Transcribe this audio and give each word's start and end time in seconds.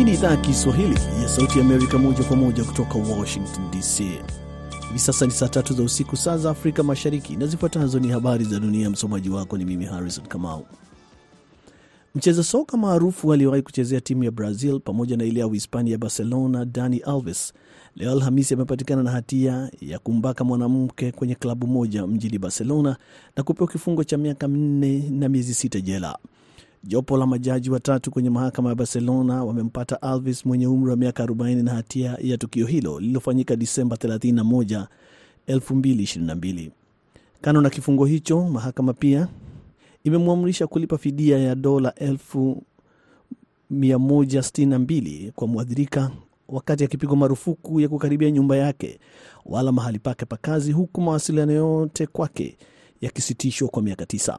Hii 0.00 0.04
ni 0.04 0.12
idhaa 0.14 0.30
ya 0.30 0.36
Kiswahili 0.36 0.94
ya 1.22 1.28
Sauti 1.28 1.60
Amerika, 1.60 1.98
moja 1.98 2.24
kwa 2.24 2.36
moja 2.36 2.64
kutoka 2.64 2.94
Washington 2.98 3.70
DC. 3.70 3.98
Hivi 4.88 4.98
sasa 4.98 5.26
ni 5.26 5.32
saa 5.32 5.48
tatu 5.48 5.74
za 5.74 5.82
usiku, 5.82 6.16
saa 6.16 6.36
za 6.36 6.50
Afrika 6.50 6.82
Mashariki, 6.82 7.36
na 7.36 7.46
zifuatazo 7.46 7.98
ni 7.98 8.08
habari 8.08 8.44
za 8.44 8.60
dunia. 8.60 8.90
Msomaji 8.90 9.30
wako 9.30 9.58
ni 9.58 9.64
mimi 9.64 9.84
Harrison 9.84 10.26
Kamau. 10.26 10.66
Mcheza 12.14 12.42
soka 12.44 12.76
maarufu 12.76 13.32
aliyewahi 13.32 13.62
kuchezea 13.62 14.00
timu 14.00 14.24
ya 14.24 14.30
Brazil 14.30 14.80
pamoja 14.80 15.16
na 15.16 15.24
ile 15.24 15.40
ya 15.40 15.46
Uhispania 15.46 15.92
ya 15.92 15.98
Barcelona, 15.98 16.64
Dani 16.64 16.98
Alves 16.98 17.52
leo 17.96 18.12
Alhamisi 18.12 18.54
amepatikana 18.54 19.02
na 19.02 19.10
hatia 19.10 19.70
ya 19.80 19.98
kumbaka 19.98 20.44
mwanamke 20.44 21.12
kwenye 21.12 21.34
klabu 21.34 21.66
moja 21.66 22.06
mjini 22.06 22.38
Barcelona 22.38 22.96
na 23.36 23.42
kupewa 23.42 23.68
kifungo 23.70 24.04
cha 24.04 24.16
miaka 24.18 24.48
minne 24.48 25.10
na 25.10 25.28
miezi 25.28 25.54
sita 25.54 25.80
jela. 25.80 26.18
Jopo 26.84 27.16
la 27.16 27.26
majaji 27.26 27.70
watatu 27.70 28.10
kwenye 28.10 28.30
mahakama 28.30 28.68
ya 28.68 28.74
Barcelona 28.74 29.44
wamempata 29.44 30.02
Alves 30.02 30.46
mwenye 30.46 30.66
umri 30.66 30.90
wa 30.90 30.96
miaka 30.96 31.24
40 31.26 31.62
na 31.62 31.74
hatia 31.74 32.16
ya 32.20 32.38
tukio 32.38 32.66
hilo 32.66 33.00
lililofanyika 33.00 33.56
Disemba 33.56 33.96
31, 33.96 34.86
2022. 35.48 36.70
Kando 37.40 37.60
na 37.60 37.70
kifungo 37.70 38.04
hicho, 38.04 38.44
mahakama 38.48 38.92
pia 38.92 39.28
imemwamrisha 40.04 40.66
kulipa 40.66 40.98
fidia 40.98 41.38
ya 41.38 41.54
dola 41.54 41.94
162 43.72 45.30
kwa 45.30 45.46
mwathirika 45.48 46.10
wakati 46.48 46.84
akipigwa 46.84 47.16
marufuku 47.16 47.80
ya 47.80 47.88
kukaribia 47.88 48.30
nyumba 48.30 48.56
yake 48.56 48.98
wala 49.46 49.72
mahali 49.72 49.98
pake 49.98 50.24
pa 50.24 50.36
kazi, 50.36 50.72
huku 50.72 51.00
mawasiliano 51.00 51.52
yote 51.52 52.06
kwake 52.06 52.56
yakisitishwa 53.00 53.68
kwa 53.68 53.82
miaka 53.82 54.06
tisa. 54.06 54.38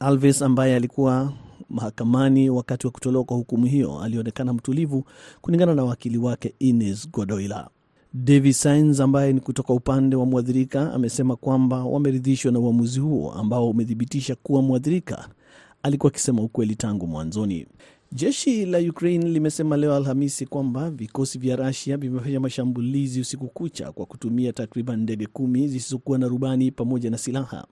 Alves 0.00 0.42
ambaye 0.42 0.76
alikuwa 0.76 1.32
mahakamani 1.70 2.50
wakati 2.50 2.86
wa 2.86 2.90
kutolewa 2.92 3.24
kwa 3.24 3.36
hukumu 3.36 3.66
hiyo 3.66 4.00
alionekana 4.00 4.52
mtulivu, 4.52 5.04
kulingana 5.40 5.74
na 5.74 5.84
wakili 5.84 6.18
wake 6.18 6.54
Ines 6.58 7.10
Godoila. 7.10 7.68
David 8.14 8.52
Sainz 8.52 9.00
ambaye 9.00 9.32
ni 9.32 9.40
kutoka 9.40 9.72
upande 9.72 10.16
wa 10.16 10.26
mwathirika 10.26 10.92
amesema 10.92 11.36
kwamba 11.36 11.84
wameridhishwa 11.84 12.52
na 12.52 12.58
uamuzi 12.58 13.00
huo 13.00 13.32
ambao 13.32 13.70
umethibitisha 13.70 14.34
kuwa 14.34 14.62
mwathirika 14.62 15.28
alikuwa 15.82 16.12
akisema 16.12 16.42
ukweli 16.42 16.76
tangu 16.76 17.06
mwanzoni. 17.06 17.66
Jeshi 18.12 18.66
la 18.66 18.78
Ukraine 18.78 19.24
limesema 19.28 19.76
leo 19.76 19.94
Alhamisi 19.94 20.46
kwamba 20.46 20.90
vikosi 20.90 21.38
vya 21.38 21.56
Rusia 21.56 21.96
vimefanya 21.96 22.40
mashambulizi 22.40 23.20
usiku 23.20 23.46
kucha 23.48 23.92
kwa 23.92 24.06
kutumia 24.06 24.52
takriban 24.52 25.00
ndege 25.00 25.26
kumi 25.26 25.68
zisizokuwa 25.68 26.18
na 26.18 26.28
rubani 26.28 26.70
pamoja 26.70 27.10
na 27.10 27.18
silaha. 27.18 27.66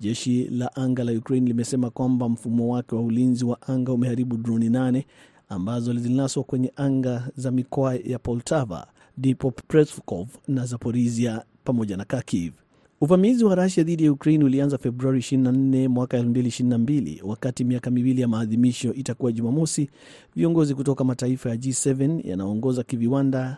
Jeshi 0.00 0.44
la 0.50 0.76
anga 0.76 1.04
la 1.04 1.12
Ukraine 1.12 1.46
limesema 1.46 1.90
kwamba 1.90 2.28
mfumo 2.28 2.68
wake 2.72 2.94
wa 2.94 3.02
ulinzi 3.02 3.44
wa 3.44 3.62
anga 3.62 3.92
umeharibu 3.92 4.36
droni 4.36 4.68
nane 4.70 5.06
ambazo 5.48 5.94
zilinaswa 5.94 6.44
kwenye 6.44 6.72
anga 6.76 7.28
za 7.36 7.50
mikoa 7.50 7.94
ya 7.94 8.18
Poltava, 8.18 8.86
Dnipropetrovsk 9.16 10.10
na 10.48 10.66
Zaporizhia 10.66 11.42
pamoja 11.64 11.96
na 11.96 12.04
Kharkiv. 12.04 12.52
Uvamizi 13.00 13.44
wa 13.44 13.54
Rusia 13.54 13.84
dhidi 13.84 14.04
ya 14.04 14.12
Ukraine 14.12 14.44
ulianza 14.44 14.78
Februari 14.78 15.18
24 15.18 15.88
mwaka 15.88 16.18
2022 16.18 17.20
wakati 17.24 17.64
miaka 17.64 17.90
miwili 17.90 18.20
ya 18.20 18.28
maadhimisho 18.28 18.94
itakuwa 18.94 19.32
Jumamosi. 19.32 19.90
Viongozi 20.36 20.74
kutoka 20.74 21.04
mataifa 21.04 21.48
ya 21.50 21.56
G7 21.56 22.28
yanaongoza 22.28 22.82
kiviwanda 22.82 23.56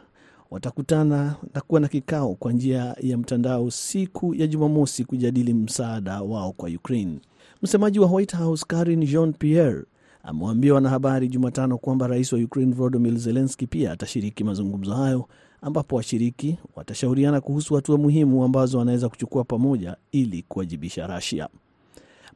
watakutana 0.51 1.37
na 1.55 1.61
kuwa 1.61 1.81
na 1.81 1.89
kikao 1.89 2.35
kwa 2.35 2.53
njia 2.53 2.97
ya 3.01 3.19
mtandao 3.19 3.71
siku 3.71 4.35
ya 4.35 4.47
Jumamosi 4.47 5.05
kujadili 5.05 5.55
msaada 5.55 6.23
wao 6.23 6.53
kwa 6.53 6.69
Ukraine. 6.71 7.19
Msemaji 7.63 7.99
wa 7.99 8.11
White 8.11 8.37
House 8.37 8.65
Karin 8.69 9.07
Jean 9.07 9.33
Pierre 9.33 9.83
amewaambia 10.23 10.75
wanahabari 10.75 11.29
Jumatano 11.29 11.79
kwamba 11.79 12.07
rais 12.07 12.33
wa 12.33 12.39
Ukraine 12.39 12.73
Volodymyr 12.75 13.17
Zelensky 13.19 13.67
pia 13.67 13.93
atashiriki 13.93 14.45
mazungumzo 14.45 14.95
hayo, 14.95 15.29
ambapo 15.63 15.97
washiriki 15.97 16.59
watashauriana 16.77 17.41
kuhusu 17.41 17.75
hatua 17.75 17.99
muhimu 17.99 18.45
ambazo 18.45 18.79
wanaweza 18.79 19.09
kuchukua 19.09 19.45
pamoja 19.45 19.97
ili 20.13 20.45
kuwajibisha 20.49 21.07
Rusia. 21.07 21.49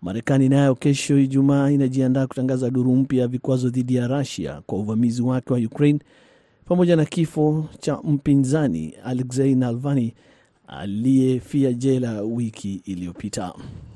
Marekani 0.03 0.49
nayo 0.49 0.75
kesho 0.75 1.19
Ijumaa 1.19 1.71
inajiandaa 1.71 2.27
kutangaza 2.27 2.71
duru 2.71 2.97
mpya 2.97 3.21
ya 3.21 3.29
vikwazo 3.29 3.69
dhidi 3.69 3.95
ya 3.95 4.07
Rusia 4.07 4.63
kwa 4.67 4.79
uvamizi 4.79 5.23
wake 5.23 5.53
wa 5.53 5.59
Ukraine 5.59 5.99
pamoja 6.65 6.97
na 6.97 7.05
kifo 7.05 7.67
cha 7.79 7.97
mpinzani 8.05 8.95
Alexei 9.05 9.55
Navalny 9.55 10.15
aliyefia 10.69 11.73
jela 11.73 12.23
wiki 12.23 12.83
iliyopita. 12.85 13.55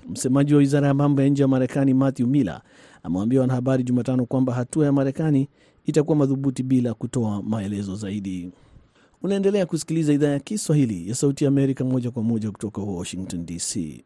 Msemaji 0.09 0.53
wa 0.55 0.59
wizara 0.59 0.89
ya 0.89 0.95
mambo 0.95 1.23
ya 1.23 1.29
nje 1.29 1.43
ya 1.43 1.49
Marekani 1.49 1.95
Matthew 1.95 2.27
Miller 2.27 2.63
amewaambia 3.03 3.41
wanahabari 3.41 3.83
Jumatano 3.85 4.27
kwamba 4.27 4.55
hatua 4.55 4.87
ya 4.87 4.93
Marekani 4.93 5.49
itakuwa 5.87 6.17
madhubuti 6.17 6.63
bila 6.63 6.95
kutoa 6.95 7.43
maelezo 7.43 7.97
zaidi. 7.97 8.51
Unaendelea 9.23 9.67
kusikiliza 9.67 10.13
idhaa 10.13 10.29
ya 10.29 10.41
Kiswahili 10.41 11.09
ya 11.09 11.15
Sauti 11.15 11.45
ya 11.45 11.49
Amerika 11.49 11.85
moja 11.85 12.11
kwa 12.11 12.23
moja 12.23 12.51
kutoka 12.51 12.81
Washington 12.83 13.47
DC. 13.47 14.05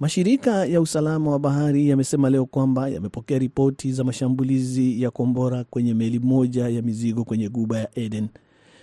Mashirika 0.00 0.66
ya 0.66 0.80
usalama 0.80 1.30
wa 1.30 1.38
bahari 1.38 1.88
yamesema 1.88 2.30
leo 2.30 2.46
kwamba 2.46 2.88
yamepokea 2.88 3.38
ripoti 3.38 3.92
za 3.92 4.04
mashambulizi 4.04 5.02
ya 5.02 5.10
kombora 5.10 5.64
kwenye 5.64 5.94
meli 5.94 6.18
moja 6.18 6.68
ya 6.68 6.82
mizigo 6.82 7.24
kwenye 7.24 7.48
guba 7.48 7.78
ya 7.78 7.98
Eden. 7.98 8.28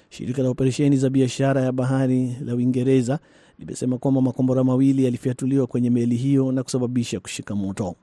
Shirika 0.09 0.41
la 0.43 0.49
operesheni 0.49 0.97
za 0.97 1.09
biashara 1.09 1.61
ya 1.61 1.71
bahari 1.71 2.35
la 2.45 2.55
Uingereza 2.55 3.19
limesema 3.59 3.97
kwamba 3.97 4.21
makombora 4.21 4.63
mawili 4.63 5.03
yalifyatuliwa 5.05 5.67
kwenye 5.67 5.89
meli 5.89 6.15
hiyo 6.15 6.51
na 6.51 6.63
kusababisha 6.63 7.19
kushika 7.19 7.55
moto. 7.55 7.95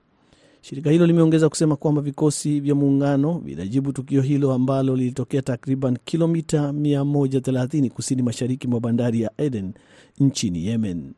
Shirika 0.61 0.91
hilo 0.91 1.07
limeongeza 1.07 1.49
kusema 1.49 1.77
kwamba 1.77 2.01
vikosi 2.03 2.61
vya 2.61 2.75
muungano 2.75 3.39
vinajibu 3.39 3.93
tukio 3.93 4.23
hilo 4.23 4.53
ambalo 4.53 4.97
lilitokea 4.97 5.43
takriban 5.43 5.99
kilomita 6.05 6.73
130 6.73 7.91
kusini 7.91 8.23
mashariki 8.23 8.69
mwa 8.69 8.81
bandari 8.81 9.21
ya 9.21 9.31
Eden 9.39 9.73
nchini 10.21 10.67
Yemen. 10.67 11.13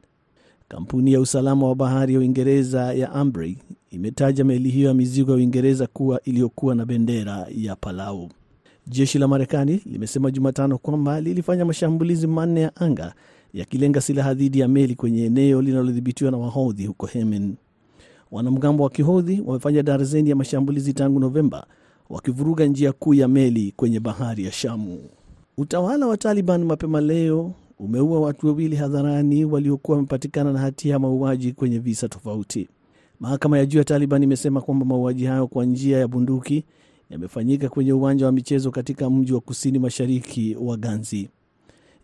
Kampuni 0.74 1.12
ya 1.12 1.20
usalama 1.20 1.66
wa 1.68 1.74
bahari 1.74 2.14
ya 2.14 2.20
Uingereza 2.20 2.92
ya 2.94 3.12
Ambrey 3.12 3.56
imetaja 3.90 4.44
meli 4.44 4.70
hiyo 4.70 4.88
ya 4.88 4.94
mizigo 4.94 5.30
ya 5.30 5.36
Uingereza 5.36 5.86
kuwa 5.86 6.22
iliyokuwa 6.22 6.74
na 6.74 6.86
bendera 6.86 7.46
ya 7.56 7.76
Palau. 7.76 8.28
Jeshi 8.86 9.18
la 9.18 9.28
Marekani 9.28 9.80
limesema 9.86 10.30
Jumatano 10.30 10.78
kwamba 10.78 11.20
lilifanya 11.20 11.64
mashambulizi 11.64 12.26
manne 12.26 12.60
ya 12.60 12.76
anga 12.76 13.14
yakilenga 13.52 14.00
silaha 14.00 14.34
dhidi 14.34 14.58
ya 14.60 14.68
meli 14.68 14.94
kwenye 14.94 15.24
eneo 15.24 15.62
linalodhibitiwa 15.62 16.30
na 16.30 16.36
Wahodhi 16.36 16.86
huko 16.86 17.08
Yemen. 17.14 17.54
Wanamgambo 18.30 18.84
wa 18.84 18.90
Kihodhi 18.90 19.42
wamefanya 19.46 19.82
darzeni 19.82 20.30
ya 20.30 20.36
mashambulizi 20.36 20.92
tangu 20.92 21.20
Novemba, 21.20 21.66
wakivuruga 22.10 22.66
njia 22.66 22.92
kuu 22.92 23.14
ya 23.14 23.28
meli 23.28 23.72
kwenye 23.76 24.00
bahari 24.00 24.44
ya 24.44 24.52
Shamu. 24.52 25.00
Utawala 25.58 26.06
wa 26.06 26.16
Taliban 26.16 26.64
mapema 26.64 27.00
leo 27.00 27.52
umeua 27.84 28.20
watu 28.20 28.46
wawili 28.46 28.76
hadharani 28.76 29.44
waliokuwa 29.44 29.96
wamepatikana 29.96 30.52
na 30.52 30.58
hatia 30.58 30.92
ya 30.92 30.98
mauaji 30.98 31.52
kwenye 31.52 31.78
visa 31.78 32.08
tofauti. 32.08 32.68
Mahakama 33.20 33.58
ya 33.58 33.66
juu 33.66 33.78
ya 33.78 33.84
Taliban 33.84 34.22
imesema 34.22 34.60
kwamba 34.60 34.86
mauaji 34.86 35.24
hayo 35.24 35.46
kwa 35.46 35.64
njia 35.64 35.98
ya 35.98 36.08
bunduki 36.08 36.64
yamefanyika 37.10 37.68
kwenye 37.68 37.92
uwanja 37.92 38.26
wa 38.26 38.32
michezo 38.32 38.70
katika 38.70 39.10
mji 39.10 39.32
wa 39.32 39.40
kusini 39.40 39.78
mashariki 39.78 40.56
wa 40.60 40.76
Ganzi. 40.76 41.28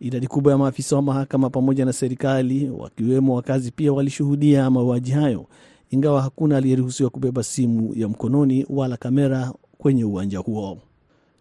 Idadi 0.01 0.27
kubwa 0.27 0.53
ya 0.53 0.59
maafisa 0.59 0.97
wa 0.97 1.03
mahakama 1.03 1.51
pamoja 1.51 1.85
na 1.85 1.93
serikali, 1.93 2.71
wakiwemo 2.71 3.35
wakazi, 3.35 3.71
pia 3.71 3.93
walishuhudia 3.93 4.71
mauaji 4.71 5.11
hayo, 5.11 5.47
ingawa 5.91 6.23
hakuna 6.23 6.57
aliyeruhusiwa 6.57 7.11
kubeba 7.11 7.43
simu 7.43 7.95
ya 7.95 8.09
mkononi 8.09 8.67
wala 8.69 8.97
kamera 8.97 9.53
kwenye 9.79 10.05
uwanja 10.05 10.39
huo. 10.39 10.79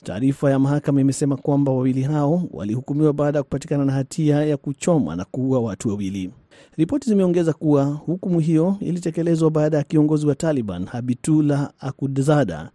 Taarifa 0.04 0.52
ya 0.52 0.60
mahakama 0.60 1.02
imesema 1.02 1.38
kwamba 1.38 1.72
wawili 1.72 2.02
hao 2.02 2.44
walihukumiwa 2.52 3.14
baada 3.14 3.38
ya 3.40 3.44
kupatikana 3.44 3.86
na 3.86 3.92
hatia 3.94 4.44
ya 4.46 4.58
kuchoma 4.58 5.16
na 5.16 5.26
kuua 5.26 5.60
watu 5.60 5.90
wawili. 5.90 6.32
Ripoti 6.78 7.10
zimeongeza 7.10 7.54
kuwa 7.54 7.86
hukumu 7.86 8.40
hiyo 8.40 8.78
ilitekelezwa 8.80 9.52
baada 9.52 9.78
ya 9.78 9.84
kiongozi 9.84 10.28
wa 10.28 10.36
Taliban 10.36 10.86
Habitullah 10.86 11.72
Akhundzada 11.80 12.70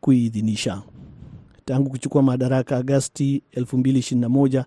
kuidhinisha. 0.00 0.82
Tangu 1.64 1.90
kuchukua 1.90 2.22
madaraka 2.22 2.76
Agasti 2.76 3.42
2021 3.56 4.64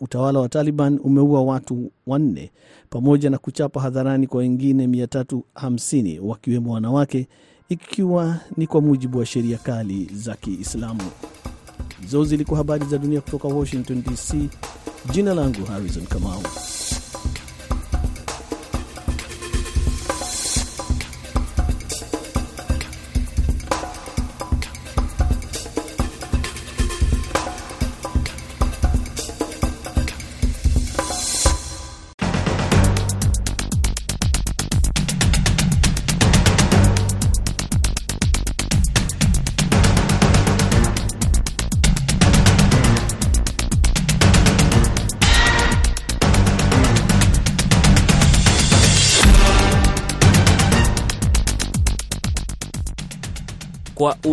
utawala 0.00 0.40
wa 0.40 0.48
Taliban 0.48 1.00
umeua 1.04 1.42
watu 1.42 1.92
wanne 2.06 2.52
pamoja 2.90 3.30
na 3.30 3.38
kuchapa 3.38 3.80
hadharani 3.80 4.26
kwa 4.26 4.38
wengine 4.38 4.86
350 4.86 6.18
wakiwemo 6.20 6.72
wanawake 6.72 7.28
ikiwa 7.70 8.36
ni 8.56 8.66
kwa 8.66 8.80
mujibu 8.80 9.18
wa 9.18 9.26
sheria 9.26 9.58
kali 9.58 10.10
za 10.14 10.34
Kiislamu. 10.34 11.02
Hizo 12.00 12.24
zilikuwa 12.24 12.58
habari 12.58 12.84
za 12.86 12.98
dunia 12.98 13.20
kutoka 13.20 13.48
Washington 13.48 14.02
DC. 14.02 14.34
Jina 15.12 15.34
langu 15.34 15.64
Harrison 15.64 16.06
Kamau. 16.06 16.42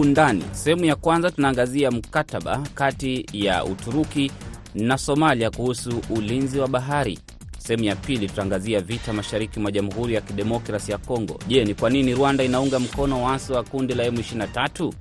Undani, 0.07 0.43
sehemu 0.51 0.85
ya 0.85 0.95
kwanza 0.95 1.31
tunaangazia 1.31 1.91
mkataba 1.91 2.57
kati 2.75 3.25
ya 3.33 3.65
Uturuki 3.65 4.31
na 4.75 4.97
Somalia 4.97 5.51
kuhusu 5.51 6.01
ulinzi 6.09 6.59
wa 6.59 6.67
bahari. 6.67 7.19
Sehemu 7.57 7.83
ya 7.83 7.95
pili 7.95 8.27
tutaangazia 8.27 8.81
vita 8.81 9.13
mashariki 9.13 9.59
mwa 9.59 9.71
Jamhuri 9.71 10.13
ya 10.13 10.21
Kidemokrasi 10.21 10.91
ya 10.91 10.97
Kongo. 10.97 11.39
Je, 11.47 11.65
ni 11.65 11.73
kwa 11.75 11.89
nini 11.89 12.13
Rwanda 12.15 12.43
inaunga 12.43 12.79
mkono 12.79 13.23
waasi 13.23 13.51
wa 13.53 13.63
kundi 13.63 13.93
la 13.93 14.09
M23? 14.09 14.91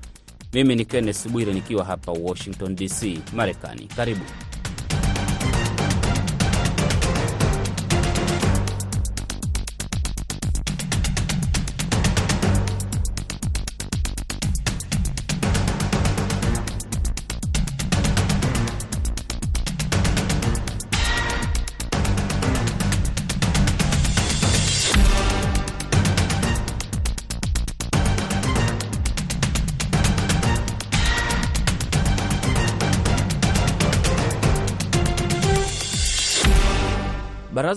Mimi 0.53 0.76
ni 0.76 0.85
Kenneth 0.85 1.29
Bwire 1.29 1.52
nikiwa 1.52 1.85
hapa 1.85 2.12
Washington 2.12 2.75
DC, 2.76 3.19
Marekani. 3.35 3.88
Karibu. 3.97 4.20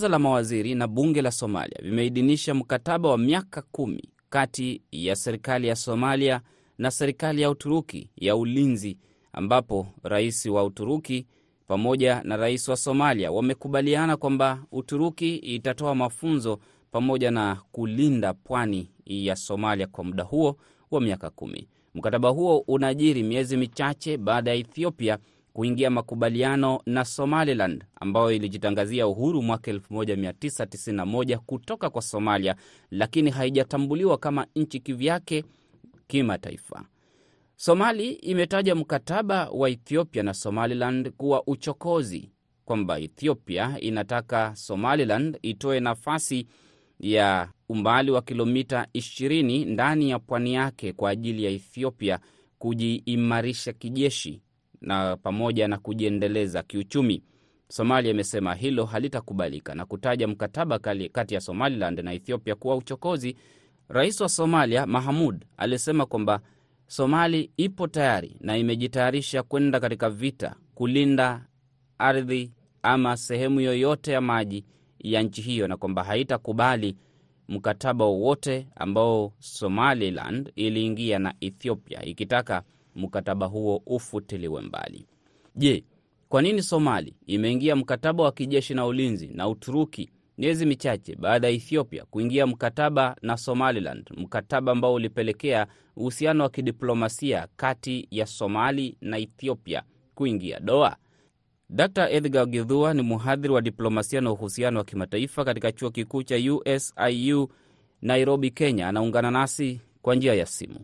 Baraza 0.00 0.12
la 0.12 0.18
mawaziri 0.18 0.74
na 0.74 0.86
bunge 0.88 1.22
la 1.22 1.30
Somalia 1.30 1.78
vimeidhinisha 1.82 2.54
mkataba 2.54 3.08
wa 3.08 3.18
miaka 3.18 3.62
kumi 3.62 4.02
kati 4.30 4.82
ya 4.92 5.16
serikali 5.16 5.68
ya 5.68 5.76
Somalia 5.76 6.40
na 6.78 6.90
serikali 6.90 7.42
ya 7.42 7.50
Uturuki 7.50 8.10
ya 8.16 8.36
ulinzi, 8.36 8.98
ambapo 9.32 9.86
rais 10.02 10.46
wa 10.46 10.64
Uturuki 10.64 11.26
pamoja 11.66 12.22
na 12.24 12.36
rais 12.36 12.68
wa 12.68 12.76
Somalia 12.76 13.32
wamekubaliana 13.32 14.16
kwamba 14.16 14.64
Uturuki 14.72 15.36
itatoa 15.36 15.94
mafunzo 15.94 16.58
pamoja 16.90 17.30
na 17.30 17.62
kulinda 17.72 18.34
pwani 18.34 18.90
ya 19.06 19.36
Somalia 19.36 19.86
kwa 19.86 20.04
muda 20.04 20.22
huo 20.24 20.56
wa 20.90 21.00
miaka 21.00 21.30
kumi. 21.30 21.68
Mkataba 21.94 22.28
huo 22.28 22.58
unajiri 22.58 23.22
miezi 23.22 23.56
michache 23.56 24.16
baada 24.16 24.50
ya 24.50 24.56
Ethiopia 24.56 25.18
kuingia 25.52 25.90
makubaliano 25.90 26.80
na 26.86 27.04
Somaliland 27.04 27.84
ambayo 28.00 28.32
ilijitangazia 28.32 29.06
uhuru 29.06 29.42
mwaka 29.42 29.72
1991 29.72 31.36
kutoka 31.36 31.90
kwa 31.90 32.02
Somalia, 32.02 32.56
lakini 32.90 33.30
haijatambuliwa 33.30 34.18
kama 34.18 34.46
nchi 34.56 34.80
kivyake 34.80 35.44
kimataifa. 36.06 36.84
Somali 37.56 38.12
imetaja 38.12 38.74
mkataba 38.74 39.48
wa 39.50 39.70
Ethiopia 39.70 40.22
na 40.22 40.34
Somaliland 40.34 41.10
kuwa 41.10 41.46
uchokozi, 41.46 42.30
kwamba 42.64 42.98
Ethiopia 43.00 43.76
inataka 43.80 44.56
Somaliland 44.56 45.38
itoe 45.42 45.80
nafasi 45.80 46.46
ya 47.00 47.48
umbali 47.68 48.10
wa 48.10 48.22
kilomita 48.22 48.86
20 48.94 49.66
ndani 49.72 50.10
ya 50.10 50.18
pwani 50.18 50.54
yake 50.54 50.92
kwa 50.92 51.10
ajili 51.10 51.44
ya 51.44 51.50
Ethiopia 51.50 52.18
kujiimarisha 52.58 53.72
kijeshi 53.72 54.42
na 54.80 55.16
pamoja 55.16 55.68
na 55.68 55.78
kujiendeleza 55.78 56.62
kiuchumi. 56.62 57.22
Somalia 57.68 58.10
imesema 58.10 58.54
hilo 58.54 58.84
halitakubalika 58.84 59.74
na 59.74 59.84
kutaja 59.86 60.28
mkataba 60.28 60.78
kati 61.12 61.34
ya 61.34 61.40
Somaliland 61.40 61.98
na 62.00 62.12
Ethiopia 62.12 62.54
kuwa 62.54 62.76
uchokozi. 62.76 63.36
Rais 63.88 64.20
wa 64.20 64.28
Somalia 64.28 64.86
Mahamud 64.86 65.44
alisema 65.56 66.06
kwamba 66.06 66.40
Somali 66.86 67.50
ipo 67.56 67.86
tayari 67.86 68.36
na 68.40 68.56
imejitayarisha 68.58 69.42
kwenda 69.42 69.80
katika 69.80 70.10
vita 70.10 70.54
kulinda 70.74 71.46
ardhi 71.98 72.52
ama 72.82 73.16
sehemu 73.16 73.60
yoyote 73.60 74.12
ya 74.12 74.20
maji 74.20 74.64
ya 74.98 75.22
nchi 75.22 75.42
hiyo, 75.42 75.68
na 75.68 75.76
kwamba 75.76 76.04
haitakubali 76.04 76.96
mkataba 77.48 78.04
wowote 78.04 78.66
ambao 78.76 79.32
Somaliland 79.38 80.52
iliingia 80.56 81.18
na 81.18 81.34
Ethiopia 81.40 82.04
ikitaka 82.04 82.62
mkataba 83.00 83.46
huo 83.46 83.82
ufutiliwe 83.86 84.62
mbali. 84.62 85.06
Je, 85.56 85.84
kwa 86.28 86.42
nini 86.42 86.62
Somali 86.62 87.14
imeingia 87.26 87.76
mkataba 87.76 88.24
wa 88.24 88.32
kijeshi 88.32 88.74
na 88.74 88.86
ulinzi 88.86 89.28
na 89.28 89.48
Uturuki 89.48 90.10
miezi 90.38 90.66
michache 90.66 91.16
baada 91.16 91.46
ya 91.48 91.52
Ethiopia 91.54 92.04
kuingia 92.04 92.46
mkataba 92.46 93.16
na 93.22 93.36
Somaliland, 93.36 94.10
mkataba 94.16 94.72
ambao 94.72 94.94
ulipelekea 94.94 95.66
uhusiano 95.96 96.44
wa 96.44 96.50
kidiplomasia 96.50 97.48
kati 97.56 98.08
ya 98.10 98.26
Somali 98.26 98.96
na 99.00 99.18
Ethiopia 99.18 99.82
kuingia 100.14 100.60
doa? 100.60 100.96
Dr 101.70 102.08
Edgar 102.10 102.46
Githua 102.46 102.94
ni 102.94 103.02
mhadhiri 103.02 103.54
wa 103.54 103.60
diplomasia 103.60 104.20
na 104.20 104.32
uhusiano 104.32 104.78
wa 104.78 104.84
kimataifa 104.84 105.44
katika 105.44 105.72
chuo 105.72 105.90
kikuu 105.90 106.22
cha 106.22 106.36
USIU 106.36 107.48
Nairobi, 108.02 108.50
Kenya. 108.50 108.88
Anaungana 108.88 109.30
nasi 109.30 109.80
kwa 110.02 110.14
njia 110.14 110.34
ya 110.34 110.46
simu. 110.46 110.80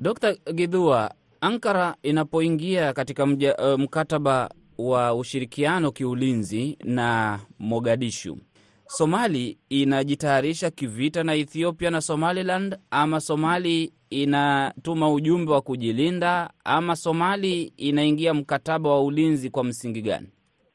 Dr 0.00 0.36
Githua, 0.54 1.14
Ankara 1.42 1.96
inapoingia 2.02 2.92
katika 2.92 3.26
mja, 3.26 3.56
uh, 3.56 3.80
mkataba 3.80 4.50
wa 4.78 5.14
ushirikiano 5.14 5.90
kiulinzi 5.92 6.78
na 6.84 7.38
Mogadishu, 7.58 8.38
Somali 8.86 9.58
inajitayarisha 9.68 10.70
kivita 10.70 11.24
na 11.24 11.34
Ethiopia 11.34 11.90
na 11.90 12.00
Somaliland, 12.00 12.78
ama 12.90 13.20
Somali 13.20 13.92
inatuma 14.10 15.12
ujumbe 15.12 15.52
wa 15.52 15.60
kujilinda, 15.60 16.50
ama 16.64 16.96
Somali 16.96 17.62
inaingia 17.76 18.34
mkataba 18.34 18.90
wa 18.90 19.02
ulinzi 19.04 19.50
kwa 19.50 19.64
msingi 19.64 20.02
gani? 20.02 20.28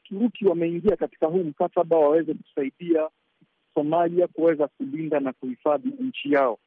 Turuki 0.04 0.46
wameingia 0.46 0.96
katika 0.96 1.26
huu 1.26 1.44
mkataba 1.44 1.96
waweze 1.96 2.34
kusaidia 2.34 3.08
Somalia 3.74 4.26
kuweza 4.26 4.68
kulinda 4.68 5.20
na 5.20 5.32
kuhifadhi 5.32 5.88
nchi 6.00 6.32
yao, 6.32 6.58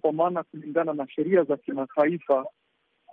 kwa 0.00 0.12
maana 0.12 0.42
kulingana 0.42 0.92
na 0.92 1.08
sheria 1.08 1.44
za 1.44 1.56
kimataifa 1.56 2.44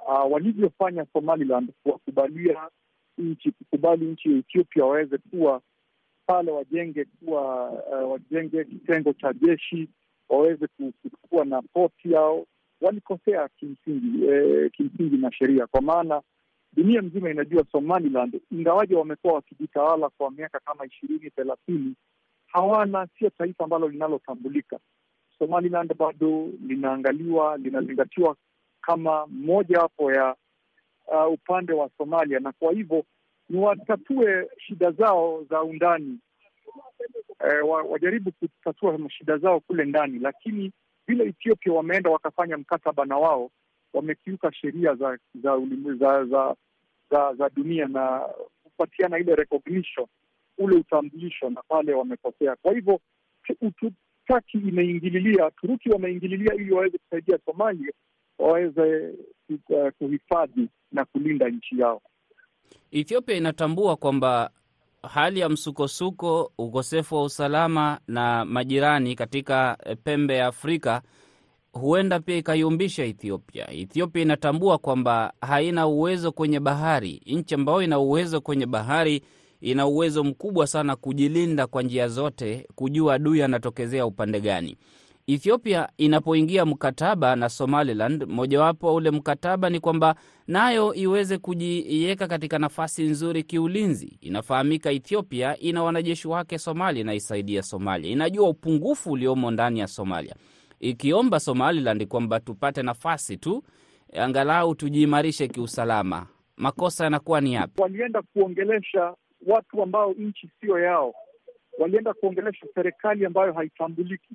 uh, 0.08 0.32
walivyofanya 0.32 1.06
Somaliland 1.14 1.72
kuwakubalia 1.84 2.70
nchi 3.18 3.52
kukubali 3.52 4.06
nchi 4.06 4.32
ya 4.32 4.38
Ethiopia 4.38 4.86
waweze 4.86 5.18
kuwa 5.18 5.62
pale, 6.26 6.52
wajenge 6.52 7.06
kuwa 7.06 7.70
uh, 7.72 8.12
wajenge 8.12 8.64
kitengo 8.64 9.14
cha 9.14 9.34
jeshi, 9.34 9.90
waweze 10.30 10.68
kuwa 11.30 11.46
na 11.46 11.62
poti 11.62 12.12
yao, 12.12 12.46
walikosea 12.82 13.50
kimsingi, 13.60 14.26
eh, 14.26 14.72
kimsingi 14.72 15.18
na 15.18 15.32
sheria, 15.32 15.68
kwa 15.68 15.82
maana 15.82 16.22
dunia 16.74 17.02
mzima 17.02 17.32
inajua 17.32 17.66
Somaliland, 17.72 18.42
ingawaje 18.52 18.96
wamekuwa 18.96 19.34
wakijitawala 19.34 20.10
kwa 20.10 20.32
miaka 20.32 20.60
kama 20.60 20.86
ishirini 20.86 21.30
thelathini, 21.32 21.96
hawana 22.48 23.08
sio 23.20 23.30
taifa 23.30 23.64
ambalo 23.64 23.88
linalotambulika. 23.90 24.80
Somaliland 25.40 25.94
bado 25.98 26.50
linaangaliwa 26.68 27.58
linazingatiwa 27.58 28.36
kama 28.86 29.28
moja 29.28 29.80
wapo 29.80 30.12
ya 30.14 30.36
uh, 31.08 31.34
upande 31.34 31.74
wa 31.74 31.90
Somalia, 31.98 32.40
na 32.40 32.52
kwa 32.52 32.74
hivyo 32.74 33.04
ni 33.50 33.60
watatue 33.60 34.48
shida 34.58 34.92
zao 34.92 35.44
za 35.50 35.62
undani 35.64 36.20
eh, 37.40 37.70
wajaribu 37.90 38.32
kutatua 38.32 39.10
shida 39.10 39.38
zao 39.38 39.60
kule 39.60 39.86
ndani, 39.86 40.20
lakini 40.20 40.72
vile 41.08 41.24
Ethiopia 41.26 41.74
wameenda 41.74 42.10
wakafanya 42.10 42.58
mkataba 42.58 43.06
na 43.06 43.18
wao, 43.18 43.52
wamekiuka 43.94 44.54
sheria 44.54 44.96
za 44.96 45.18
za, 45.44 45.58
za, 46.00 46.26
za, 46.26 46.56
za 47.12 47.34
za 47.34 47.50
dunia 47.50 47.88
na 47.88 48.20
kupatiana 48.64 49.20
ile 49.20 49.36
recognition, 49.36 50.08
ule 50.58 50.76
utambulisho, 50.76 51.50
na 51.50 51.62
pale 51.68 51.94
wamekosea. 51.94 52.56
Kwa 52.56 52.74
hivyo 52.74 53.00
Uturuki 53.62 54.58
imeingililia, 54.58 55.52
Turuki 55.52 55.90
wameingililia 55.90 56.54
ili 56.54 56.72
waweze 56.72 56.98
kusaidia 56.98 57.40
Somalia 57.46 57.92
waweze 58.40 59.14
kuhifadhi 60.00 60.68
na 60.92 61.06
kulinda 61.06 61.50
nchi 61.50 61.80
yao. 61.80 62.02
Ethiopia 62.92 63.36
inatambua 63.36 63.96
kwamba 63.96 64.50
hali 65.04 65.40
ya 65.40 65.50
msukosuko, 65.50 66.52
ukosefu 66.58 67.16
wa 67.16 67.24
usalama 67.24 68.00
na 68.08 68.46
majirani 68.46 69.16
katika 69.16 69.78
pembe 70.04 70.36
ya 70.38 70.48
Afrika 70.48 71.02
huenda 71.74 72.20
pia 72.20 72.38
ikayumbisha 72.38 73.04
Ethiopia. 73.06 73.72
Ethiopia 73.72 74.22
inatambua 74.22 74.78
kwamba 74.78 75.34
haina 75.42 75.88
uwezo 75.88 76.32
kwenye 76.32 76.60
bahari. 76.60 77.22
Nchi 77.26 77.56
ambayo 77.56 77.82
ina 77.82 78.00
uwezo 78.00 78.42
kwenye 78.42 78.66
bahari 78.66 79.22
ina 79.62 79.88
uwezo 79.88 80.24
mkubwa 80.24 80.68
sana 80.68 80.96
kujilinda 80.96 81.68
kwa 81.68 81.84
njia 81.84 82.08
zote, 82.08 82.68
kujua 82.76 83.14
adui 83.14 83.42
anatokezea 83.44 84.06
upande 84.06 84.42
gani. 84.42 84.78
Ethiopia 85.28 85.90
inapoingia 85.98 86.66
mkataba 86.66 87.36
na 87.36 87.50
Somaliland, 87.50 88.24
mojawapo 88.28 88.96
ule 88.96 89.12
mkataba 89.12 89.70
ni 89.70 89.80
kwamba 89.80 90.16
nayo 90.48 90.94
iweze 90.94 91.38
kujiweka 91.38 92.28
katika 92.28 92.60
nafasi 92.60 93.04
nzuri 93.04 93.44
kiulinzi. 93.44 94.18
Inafahamika 94.22 94.92
Ethiopia 94.92 95.58
ina 95.60 95.84
wanajeshi 95.84 96.28
wake 96.28 96.58
Somalia, 96.58 97.02
inaisaidia 97.02 97.62
Somalia, 97.64 98.12
inajua 98.12 98.50
upungufu 98.50 99.12
uliomo 99.12 99.52
ndani 99.52 99.80
ya 99.80 99.88
Somalia, 99.88 100.36
ikiomba 100.80 101.40
Somaliland 101.40 102.08
kwamba 102.08 102.40
tupate 102.40 102.84
nafasi 102.84 103.38
tu 103.38 103.64
angalau 104.14 104.76
tujiimarishe 104.76 105.48
kiusalama, 105.48 106.28
makosa 106.58 107.04
yanakuwa 107.04 107.42
ni 107.42 107.54
yapi? 107.54 107.82
Walienda 107.82 108.22
kuongelesha 108.22 109.14
watu 109.48 109.84
ambao 109.84 110.14
nchi 110.14 110.50
siyo 110.62 110.80
yao, 110.80 111.14
walienda 111.80 112.14
kuongelesha 112.14 112.66
serikali 112.76 113.26
ambayo 113.26 113.54
haitambuliki. 113.54 114.30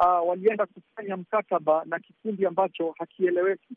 Uh, 0.00 0.28
walienda 0.28 0.66
kufanya 0.66 1.16
mkataba 1.16 1.82
na 1.84 1.98
kikundi 1.98 2.46
ambacho 2.46 2.94
hakieleweki. 2.98 3.76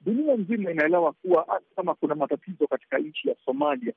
Dunia 0.00 0.34
nzima 0.36 0.70
inaelewa 0.70 1.12
kuwa 1.12 1.44
hata 1.48 1.64
kama 1.76 1.94
kuna 1.94 2.14
matatizo 2.14 2.66
katika 2.66 2.98
nchi 2.98 3.28
ya 3.28 3.36
Somalia, 3.44 3.92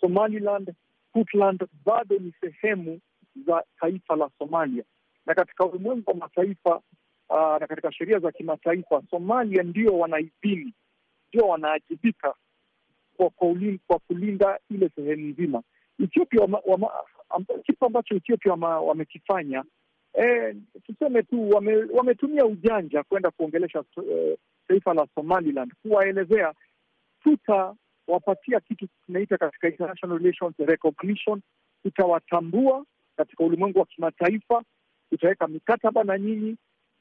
Somaliland, 0.00 0.74
Puntland 1.12 1.66
bado 1.84 2.18
ni 2.18 2.32
sehemu 2.40 3.00
za 3.46 3.64
taifa 3.80 4.16
la 4.16 4.30
Somalia, 4.38 4.84
na 5.26 5.34
katika 5.34 5.64
ulimwengu 5.66 6.10
wa 6.10 6.16
mataifa 6.16 6.76
uh, 7.28 7.60
na 7.60 7.66
katika 7.66 7.92
sheria 7.92 8.18
za 8.18 8.32
kimataifa 8.32 9.02
Somalia 9.10 9.62
ndio 9.62 9.98
wanaidhini, 9.98 10.74
ndio 11.28 11.48
wanaajibika 11.48 12.34
kwa, 13.16 13.30
kwa 13.86 13.98
kulinda 13.98 14.58
ile 14.70 14.88
sehemu 14.96 15.26
nzima. 15.28 15.62
Ethiopia 15.98 16.48
kitu 17.64 17.84
ambacho 17.86 18.14
Ethiopia 18.14 18.52
wamekifanya 18.52 19.64
E, 20.14 20.54
tuseme 20.86 21.22
tu 21.22 21.50
wame, 21.50 21.76
wametumia 21.76 22.44
ujanja 22.46 23.02
kwenda 23.02 23.30
kuongelesha 23.30 23.84
e, 24.12 24.36
taifa 24.68 24.94
la 24.94 25.06
Somaliland 25.14 25.72
kuwaelezea 25.82 26.54
tutawapatia 27.22 28.60
kitu 28.60 28.88
tunaita 29.06 29.38
katika 29.38 29.68
international 29.68 30.18
relations 30.18 30.54
recognition, 30.58 31.40
tutawatambua 31.82 32.84
katika 33.16 33.44
ulimwengu 33.44 33.78
wa 33.78 33.86
kimataifa, 33.86 34.62
tutaweka 35.10 35.46
mikataba 35.48 36.04
na 36.04 36.18
nyinyi, 36.18 36.56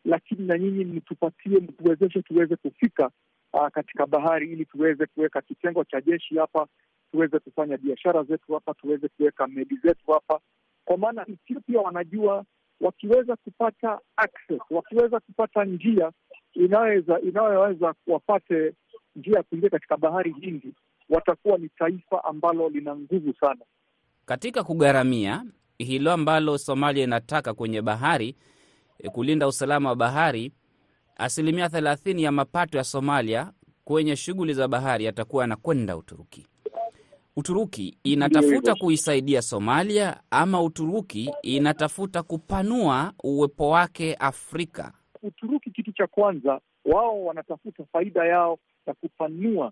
lakini 0.06 0.48
na 0.48 0.58
nyinyi 0.58 0.86
mtupatie, 0.86 1.58
mtuwezeshe 1.58 2.22
tuweze 2.22 2.56
kufika 2.56 3.10
a, 3.54 3.70
katika 3.70 4.06
bahari 4.06 4.51
ili 4.51 4.66
tuweze 4.66 5.06
kuweka 5.06 5.42
kitengo 5.42 5.84
cha 5.84 6.01
jeshi 6.01 6.38
hapa, 6.38 6.68
tuweze 7.12 7.39
kufanya 7.39 7.78
biashara 7.78 8.24
zetu 8.24 8.54
hapa, 8.54 8.74
tuweze 8.74 9.08
kuweka 9.08 9.48
meli 9.48 9.78
zetu 9.84 10.12
hapa, 10.12 10.39
kwa 10.86 10.98
maana 10.98 11.25
Ethiopia 11.30 11.80
wanajua 11.82 12.46
wakiweza 12.81 13.36
kupata 13.36 14.00
access, 14.15 14.62
wakiweza 14.69 15.19
kupata 15.19 15.65
njia 15.65 16.12
inayoweza 16.53 17.19
inayoweza 17.19 17.93
wapate 18.07 18.74
njia 19.15 19.38
ya 19.38 19.43
kuingia 19.43 19.69
katika 19.69 19.98
bahari 19.98 20.33
Hindi, 20.41 20.74
watakuwa 21.09 21.57
ni 21.57 21.69
taifa 21.69 22.24
ambalo 22.24 22.69
lina 22.69 22.95
nguvu 22.95 23.33
sana 23.39 23.62
katika 24.25 24.63
kugharamia 24.63 25.43
hilo 25.77 26.12
ambalo 26.12 26.57
Somalia 26.57 27.03
inataka 27.03 27.53
kwenye 27.53 27.81
bahari, 27.81 28.36
kulinda 29.12 29.48
usalama 29.48 29.89
wa 29.89 29.95
bahari. 29.95 30.51
Asilimia 31.17 31.69
thelathini 31.69 32.24
ya 32.24 32.31
mapato 32.31 32.77
ya 32.77 32.83
Somalia 32.83 33.51
kwenye 33.83 34.15
shughuli 34.15 34.53
za 34.53 34.67
bahari 34.67 35.05
yatakuwa 35.05 35.43
yanakwenda 35.43 35.98
Uturuki. 35.98 36.48
Uturuki 37.39 37.98
inatafuta 38.03 38.75
kuisaidia 38.75 39.41
Somalia 39.41 40.19
ama 40.31 40.62
Uturuki 40.63 41.31
inatafuta 41.41 42.24
kupanua 42.24 43.13
uwepo 43.24 43.69
wake 43.69 44.15
Afrika? 44.15 44.91
Uturuki, 45.24 45.72
kitu 45.72 45.91
cha 45.91 46.08
kwanza, 46.08 46.62
wao 46.86 47.25
wanatafuta 47.25 47.84
faida 47.91 48.25
yao 48.25 48.60
na 48.88 48.93
kupanua 48.93 49.72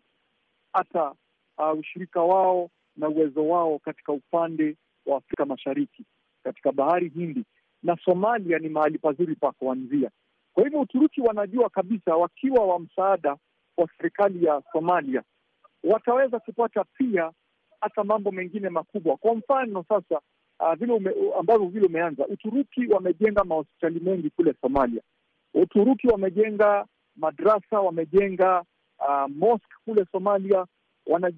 hata 0.73 1.11
uh, 1.57 1.79
ushirika 1.79 2.21
wao 2.21 2.69
na 2.97 3.09
uwezo 3.09 3.47
wao 3.47 3.79
katika 3.79 4.11
upande 4.13 4.75
wa 5.05 5.17
Afrika 5.17 5.45
Mashariki, 5.45 6.03
katika 6.43 6.71
bahari 6.71 7.09
Hindi, 7.09 7.43
na 7.83 7.97
Somalia 8.05 8.59
ni 8.59 8.69
mahali 8.69 8.97
pazuri 8.97 9.35
pa 9.35 9.51
kuanzia. 9.51 10.09
Kwa 10.53 10.63
hivyo 10.63 10.79
Uturuki 10.81 11.21
wanajua 11.21 11.69
kabisa 11.69 12.15
wakiwa 12.15 12.65
wa 12.67 12.79
msaada 12.79 13.37
wa 13.77 13.87
serikali 13.97 14.45
ya 14.45 14.61
Somalia 14.71 15.23
wataweza 15.83 16.39
kupata 16.39 16.83
pia 16.83 17.31
hata 17.81 18.03
mambo 18.03 18.31
mengine 18.31 18.69
makubwa. 18.69 19.17
Kwa 19.17 19.35
mfano 19.35 19.83
sasa, 19.89 20.21
uh, 20.59 20.73
vile 20.73 20.93
ume, 20.93 21.11
ambavyo 21.39 21.67
vile 21.67 21.85
umeanza, 21.85 22.27
Uturuki 22.27 22.87
wamejenga 22.87 23.43
mahospitali 23.43 23.99
mengi 23.99 24.29
kule 24.29 24.53
Somalia. 24.61 25.01
Uturuki 25.53 26.07
wamejenga 26.07 26.85
madrasa, 27.15 27.79
wamejenga 27.79 28.63
uh, 28.99 29.29
mosque 29.35 29.75
kule 29.85 30.05
Somalia. 30.11 30.65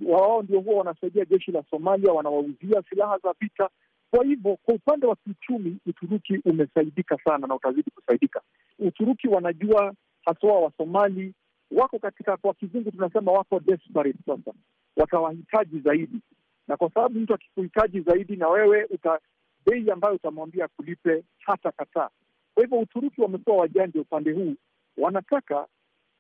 Wao 0.08 0.42
ndio 0.44 0.60
huwa 0.60 0.78
wanasaidia 0.78 1.26
jeshi 1.26 1.52
la 1.52 1.64
Somalia, 1.70 2.14
wanawauzia 2.14 2.84
silaha 2.90 3.18
za 3.18 3.34
vita. 3.40 3.70
Kwa 4.12 4.26
hivyo, 4.26 4.58
kwa 4.64 4.74
upande 4.76 5.08
wa 5.08 5.16
kiuchumi, 5.16 5.78
Uturuki 5.86 6.38
umesaidika 6.46 7.18
sana 7.24 7.48
na 7.48 7.56
utazidi 7.56 7.92
kusaidika. 7.92 8.42
Uturuki 8.80 9.28
wanajua 9.28 9.94
haswa 10.26 10.60
wa 10.60 10.72
Somali 10.78 11.34
wako 11.72 12.00
katika, 12.00 12.38
kwa 12.38 12.54
kizungu 12.54 12.92
tunasema 12.92 13.32
wako 13.32 13.60
desperate 13.60 14.18
sasa 14.26 14.52
watawahitaji 15.00 15.80
zaidi, 15.80 16.20
na 16.68 16.78
kwa 16.78 16.90
sababu 16.92 17.20
mtu 17.20 17.34
akikuhitaji 17.34 18.02
zaidi, 18.02 18.36
na 18.36 18.48
wewe 18.50 18.86
uta 18.90 19.20
bei 19.66 19.92
ambayo 19.92 20.16
utamwambia 20.16 20.68
kulipe 20.68 21.24
hata 21.46 21.72
kataa. 21.72 22.10
Kwa 22.54 22.64
hivyo 22.64 22.80
Uturuki 22.80 23.22
wamekuwa 23.22 23.58
wajanja 23.58 24.02
upande 24.02 24.32
huu, 24.32 24.56
wanataka 24.98 25.66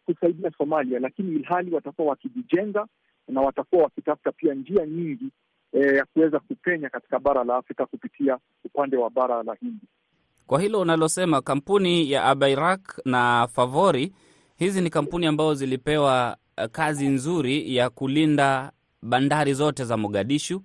kusaidia 0.06 0.52
Somalia, 0.58 1.00
lakini 1.00 1.36
ilhali 1.36 1.72
watakuwa 1.76 2.08
wakijijenga 2.08 2.86
na 3.28 3.42
watakuwa 3.42 3.84
wakitafuta 3.84 4.32
pia 4.32 4.54
njia 4.54 4.86
nyingi 4.86 5.30
eh, 5.74 5.96
ya 5.96 6.06
kuweza 6.06 6.40
kupenya 6.40 6.90
katika 6.90 7.20
bara 7.20 7.44
la 7.44 7.56
Afrika 7.56 7.86
kupitia 7.86 8.38
upande 8.66 8.98
wa 8.98 9.10
bara 9.10 9.44
la 9.44 9.54
Hindi. 9.54 9.86
Kwa 10.48 10.62
hilo 10.62 10.80
unalosema, 10.82 11.42
kampuni 11.42 12.12
ya 12.12 12.24
Abairak 12.26 13.02
na 13.06 13.48
Favori, 13.54 14.14
hizi 14.58 14.82
ni 14.82 14.90
kampuni 14.90 15.26
ambazo 15.26 15.54
zilipewa 15.54 16.38
kazi 16.68 17.08
nzuri 17.08 17.76
ya 17.76 17.90
kulinda 17.90 18.72
bandari 19.02 19.54
zote 19.54 19.86
za 19.86 19.98
Mogadishu 19.98 20.62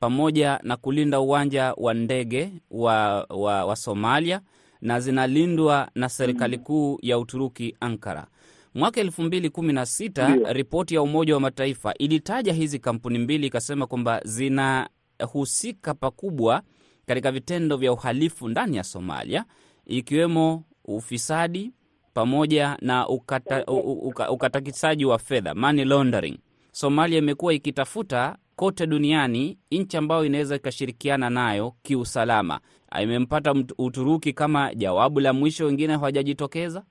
pamoja 0.00 0.60
na 0.62 0.76
kulinda 0.76 1.20
uwanja 1.20 1.74
wa 1.76 1.94
ndege 1.94 2.52
wa, 2.70 3.22
wa, 3.24 3.64
wa 3.64 3.76
Somalia 3.76 4.40
na 4.80 5.00
zinalindwa 5.00 5.88
na 5.94 6.08
serikali 6.08 6.58
kuu 6.58 6.98
ya 7.02 7.18
Uturuki, 7.18 7.76
Ankara. 7.80 8.26
Mwaka 8.74 9.00
elfu 9.00 9.22
mbili 9.22 9.50
kumi 9.50 9.72
na 9.72 9.86
sita 9.86 10.36
ripoti 10.52 10.94
ya 10.94 11.02
Umoja 11.02 11.34
wa 11.34 11.40
Mataifa 11.40 11.94
ilitaja 11.94 12.52
hizi 12.52 12.78
kampuni 12.78 13.18
mbili 13.18 13.46
ikasema 13.46 13.86
kwamba 13.86 14.20
zinahusika 14.24 15.94
pakubwa 15.94 16.62
katika 17.06 17.32
vitendo 17.32 17.76
vya 17.76 17.92
uhalifu 17.92 18.48
ndani 18.48 18.76
ya 18.76 18.84
Somalia, 18.84 19.44
ikiwemo 19.86 20.64
ufisadi 20.84 21.72
pamoja 22.14 22.76
na 22.80 23.08
ukata, 23.08 23.64
uka, 23.66 24.30
ukatakisaji 24.30 25.04
wa 25.04 25.18
fedha 25.18 25.54
money 25.54 25.84
laundering. 25.84 26.38
Somalia 26.72 27.18
imekuwa 27.18 27.54
ikitafuta 27.54 28.36
kote 28.56 28.86
duniani 28.86 29.58
nchi 29.70 29.96
ambayo 29.96 30.24
inaweza 30.24 30.56
ikashirikiana 30.56 31.30
nayo 31.30 31.74
kiusalama. 31.82 32.60
Imempata 33.02 33.54
Uturuki 33.78 34.32
kama 34.32 34.74
jawabu 34.74 35.20
la 35.20 35.32
mwisho, 35.32 35.66
wengine 35.66 35.92
hawajajitokeza. 35.92 36.84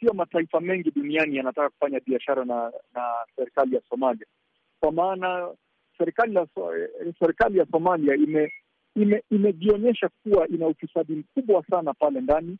Sio 0.00 0.12
mataifa 0.12 0.60
mengi 0.60 0.90
duniani 0.90 1.36
yanataka 1.36 1.68
kufanya 1.68 2.00
biashara 2.06 2.44
na 2.44 2.72
na 2.94 3.02
serikali 3.36 3.74
ya 3.74 3.80
Somalia, 3.88 4.26
kwa 4.80 4.92
maana 4.92 5.48
serikali 5.98 6.34
ya 6.34 6.46
serikali 7.18 7.58
ya 7.58 7.66
Somalia 7.70 8.14
ime 8.14 8.52
imejionyesha 9.30 10.10
ime 10.24 10.34
kuwa 10.34 10.48
ina 10.48 10.66
ufisadi 10.66 11.12
mkubwa 11.14 11.64
sana 11.70 11.94
pale 11.94 12.20
ndani. 12.20 12.58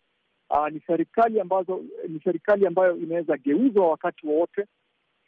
Aa, 0.50 0.70
ni 0.70 0.80
serikali 0.86 1.40
ambazo 1.40 1.84
ni 2.08 2.20
serikali 2.24 2.66
ambayo 2.66 2.96
inaweza 2.96 3.36
geuzwa 3.36 3.88
wakati 3.90 4.26
wowote. 4.26 4.66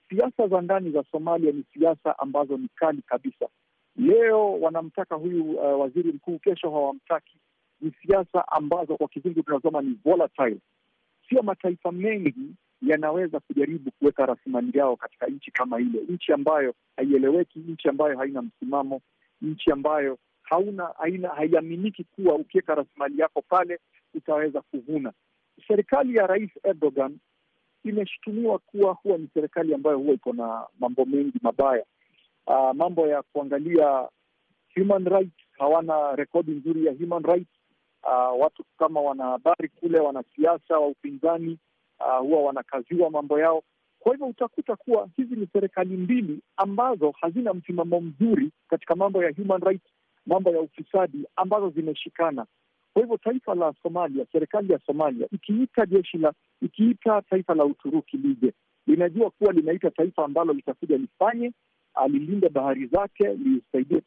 Siasa 0.08 0.48
za 0.48 0.60
ndani 0.60 0.90
za 0.90 1.04
Somalia 1.10 1.52
ni 1.52 1.64
siasa 1.74 2.18
ambazo 2.18 2.56
ni 2.56 2.68
kali 2.74 3.02
kabisa. 3.02 3.48
Leo 3.96 4.60
wanamtaka 4.60 5.14
huyu 5.14 5.50
uh, 5.52 5.80
waziri 5.80 6.12
mkuu, 6.12 6.38
kesho 6.38 6.70
hawamtaki. 6.70 7.36
Ni 7.80 7.92
siasa 8.02 8.48
ambazo 8.48 8.96
kwa 8.96 9.08
kizungu 9.08 9.42
tunasema 9.42 9.82
ni 9.82 9.98
volatile. 10.04 10.56
Sio 11.28 11.42
mataifa 11.42 11.92
mengi 11.92 12.34
yanaweza 12.82 13.40
kujaribu 13.40 13.90
kuweka 13.90 14.26
rasilimali 14.26 14.78
yao 14.78 14.96
katika 14.96 15.26
nchi 15.26 15.50
kama 15.50 15.80
ile, 15.80 16.00
nchi 16.08 16.32
ambayo 16.32 16.74
haieleweki, 16.96 17.58
nchi 17.58 17.88
ambayo 17.88 18.18
haina 18.18 18.42
msimamo, 18.42 19.00
nchi 19.42 19.70
ambayo 19.70 20.18
hauna 20.42 20.90
haina 20.98 21.28
haiaminiki 21.28 22.04
kuwa 22.04 22.34
ukiweka 22.34 22.74
rasilimali 22.74 23.18
yako 23.18 23.42
pale 23.48 23.78
utaweza 24.14 24.60
kuvuna. 24.60 25.12
Serikali 25.68 26.14
ya 26.16 26.26
Rais 26.26 26.50
Erdogan 26.64 27.18
imeshutumiwa 27.84 28.58
kuwa 28.58 28.92
huwa 28.92 29.18
ni 29.18 29.28
serikali 29.34 29.74
ambayo 29.74 29.98
huwa 29.98 30.14
iko 30.14 30.32
na 30.32 30.66
mambo 30.80 31.04
mengi 31.04 31.38
mabaya. 31.42 31.84
Uh, 32.46 32.70
mambo 32.74 33.06
ya 33.06 33.22
kuangalia 33.22 34.08
human 34.74 35.04
rights, 35.04 35.36
hawana 35.58 36.16
rekodi 36.16 36.50
nzuri 36.50 36.86
ya 36.86 36.92
human 36.92 37.22
rights. 37.24 37.50
Uh, 38.02 38.40
watu 38.40 38.64
kama 38.78 39.00
wanahabari 39.00 39.68
kule, 39.68 39.98
wanasiasa 40.00 40.78
wa 40.78 40.86
upinzani 40.86 41.58
uh, 42.00 42.18
huwa 42.18 42.42
wanakaziwa 42.42 43.10
mambo 43.10 43.40
yao. 43.40 43.62
Kwa 43.98 44.12
hivyo 44.12 44.26
utakuta 44.26 44.76
kuwa 44.76 45.08
hizi 45.16 45.36
ni 45.36 45.48
serikali 45.52 45.96
mbili 45.96 46.40
ambazo 46.56 47.10
hazina 47.20 47.54
msimamo 47.54 48.00
mzuri 48.00 48.50
katika 48.68 48.94
mambo 48.94 49.24
ya 49.24 49.32
human 49.36 49.60
rights, 49.62 49.86
mambo 50.26 50.50
ya 50.50 50.60
ufisadi 50.60 51.26
ambazo 51.36 51.70
zimeshikana. 51.70 52.46
Kwa 52.98 53.04
hivyo 53.04 53.16
taifa 53.18 53.54
la 53.54 53.74
Somalia, 53.82 54.26
serikali 54.32 54.72
ya 54.72 54.78
Somalia 54.86 55.26
ikiita 55.32 55.86
jeshi 55.86 56.18
la 56.18 56.32
ikiita 56.62 57.22
taifa 57.22 57.54
la 57.54 57.64
Uturuki 57.64 58.16
lije 58.16 58.52
linajua 58.86 59.30
kuwa 59.30 59.52
linaita 59.52 59.90
taifa 59.90 60.24
ambalo 60.24 60.52
litakuja 60.52 60.96
lifanye 60.96 61.52
alilinde 61.94 62.48
bahari 62.48 62.86
zake, 62.86 63.28
lisaidie 63.34 64.00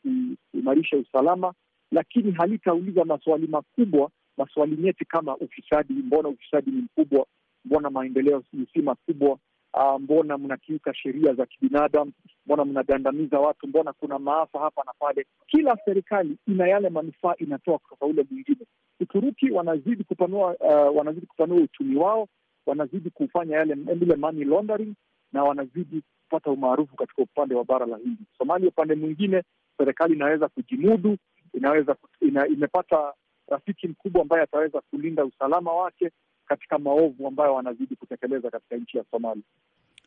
kuimarisha 0.51 0.98
usalama, 0.98 1.53
lakini 1.91 2.31
halitauliza 2.31 3.05
maswali 3.05 3.48
makubwa, 3.48 4.10
maswali 4.38 4.75
nyeti 4.77 5.05
kama 5.05 5.38
ufisadi. 5.38 5.93
Mbona 5.93 6.29
ufisadi 6.29 6.71
ni 6.71 6.81
mkubwa? 6.81 7.25
Mbona 7.65 7.89
maendeleo 7.89 8.43
si 8.74 8.81
makubwa? 8.81 9.38
Uh, 9.74 10.00
mbona 10.01 10.38
mnakiuka 10.38 10.94
sheria 10.94 11.34
za 11.34 11.46
kibinadamu? 11.46 12.12
Mbona 12.46 12.66
mnagandamiza 12.66 13.40
watu? 13.40 13.68
Mbona 13.68 13.94
kuna 13.94 14.20
maafa 14.20 14.60
hapa 14.60 14.84
na 14.86 14.94
pale? 15.00 15.25
Kila 15.48 15.78
serikali 15.86 16.38
ina 16.48 16.68
yale 16.68 16.90
manufaa 16.90 17.36
inatoa 17.38 17.78
kutoka 17.80 18.06
ule 18.06 18.25
mwingine. 18.32 18.66
Uturuki 19.00 19.51
wanazidi 19.51 20.04
kupanua 20.04 20.56
uh, 20.60 20.98
wanazidi 20.98 21.25
kupanua 21.25 21.58
uchumi 21.62 21.96
wao, 21.96 22.28
wanazidi 22.66 23.10
kufanya 23.10 23.58
yale 23.58 23.78
ile 24.01 24.16
money 24.16 24.44
laundering, 24.46 24.94
na 25.34 25.44
wanazidi 25.44 26.01
kupata 26.24 26.51
umaarufu 26.51 26.96
katika 26.96 27.22
upande 27.22 27.56
wa 27.56 27.63
bara 27.66 27.86
la 27.86 27.98
Hindi. 27.98 28.24
Somalia 28.38 28.70
upande 28.70 28.96
mwingine, 28.96 29.44
serikali 29.78 30.13
inaweza 30.13 30.48
kujimudu, 30.48 31.18
inaweza 31.54 31.96
ina, 32.22 32.48
imepata 32.48 33.13
rafiki 33.48 33.88
mkubwa 33.88 34.22
ambaye 34.22 34.44
ataweza 34.44 34.82
kulinda 34.82 35.25
usalama 35.25 35.74
wake 35.74 36.12
katika 36.51 36.77
maovu 36.77 37.27
ambayo 37.27 37.53
wanazidi 37.53 37.96
kutekeleza 37.96 38.50
katika 38.50 38.75
nchi 38.75 38.98
ya 38.98 39.03
Somalia. 39.12 39.43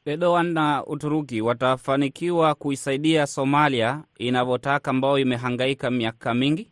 Erdogan 0.05 0.47
na 0.53 0.87
Uturuki 0.87 1.41
watafanikiwa 1.41 2.55
kuisaidia 2.55 3.27
Somalia 3.27 4.05
inavyotaka, 4.19 4.91
ambayo 4.91 5.19
imehangaika 5.19 5.91
miaka 5.91 6.35
mingi. 6.35 6.71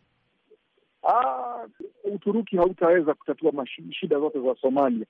Aa, 1.03 1.67
Uturuki 2.03 2.57
hautaweza 2.57 3.13
kutatua 3.13 3.65
shida 3.91 4.19
zote 4.19 4.39
za 4.41 4.55
Somalia 4.61 5.05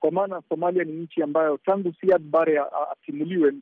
kwa 0.00 0.10
maana 0.10 0.42
Somalia 0.48 0.84
ni 0.84 0.92
nchi 0.92 1.22
ambayo 1.22 1.56
tangu 1.56 1.92
Siad 2.00 2.22
Barre 2.22 2.60
atimuliwe 2.92 3.52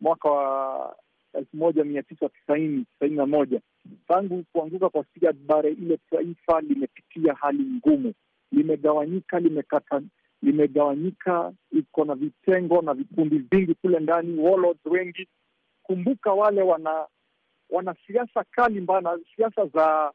mwaka 0.00 0.30
wa 0.30 0.96
elfu 1.32 1.56
moja 1.56 1.84
mia 1.84 2.02
tisa 2.02 2.28
tisaini 2.28 2.84
tisaini 2.92 3.16
na 3.16 3.26
moja 3.26 3.60
tangu 4.08 4.44
kuanguka 4.52 4.88
kwa 4.88 5.04
Siad 5.14 5.36
Barre, 5.46 5.70
ile 5.72 5.98
taifa 6.10 6.60
limepitia 6.60 7.34
hali 7.34 7.62
ngumu, 7.62 8.12
limegawanyika, 8.56 9.40
limekata, 9.40 10.02
limegawanyika, 10.42 11.52
iko 11.72 12.04
na 12.04 12.14
vitengo 12.14 12.82
na 12.82 12.94
vikundi 12.94 13.38
vingi 13.38 13.74
kule 13.74 14.00
ndani, 14.00 14.40
wengi. 14.84 15.28
Kumbuka 15.82 16.32
wale 16.32 16.62
wana 16.62 17.06
wana 17.70 17.94
siasa 18.06 18.44
kali 18.50 18.80
mbana, 18.80 19.18
siasa 19.36 19.66
za 19.66 20.12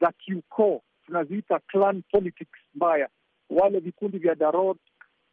za 0.00 0.12
kiukoo 0.12 0.80
tunaziita 1.06 1.58
clan 1.58 2.02
politics 2.10 2.58
mbaya, 2.74 3.08
wale 3.50 3.78
vikundi 3.80 4.18
vya 4.18 4.34
Darod 4.34 4.78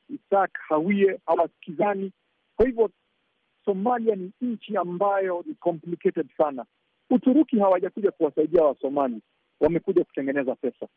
Isak 0.09 0.51
Hawie 0.69 1.19
hawasikizani. 1.25 2.11
Kwa 2.55 2.65
hivyo 2.65 2.89
Somalia 3.65 4.15
ni 4.15 4.31
nchi 4.41 4.77
ambayo 4.77 5.43
ni 5.47 5.53
complicated 5.55 6.29
sana. 6.37 6.65
Uturuki 7.09 7.59
hawajakuja 7.59 8.11
kuwasaidia 8.11 8.63
Wasomali, 8.63 9.21
wamekuja 9.59 10.03
kutengeneza 10.03 10.55
pesa, 10.55 10.87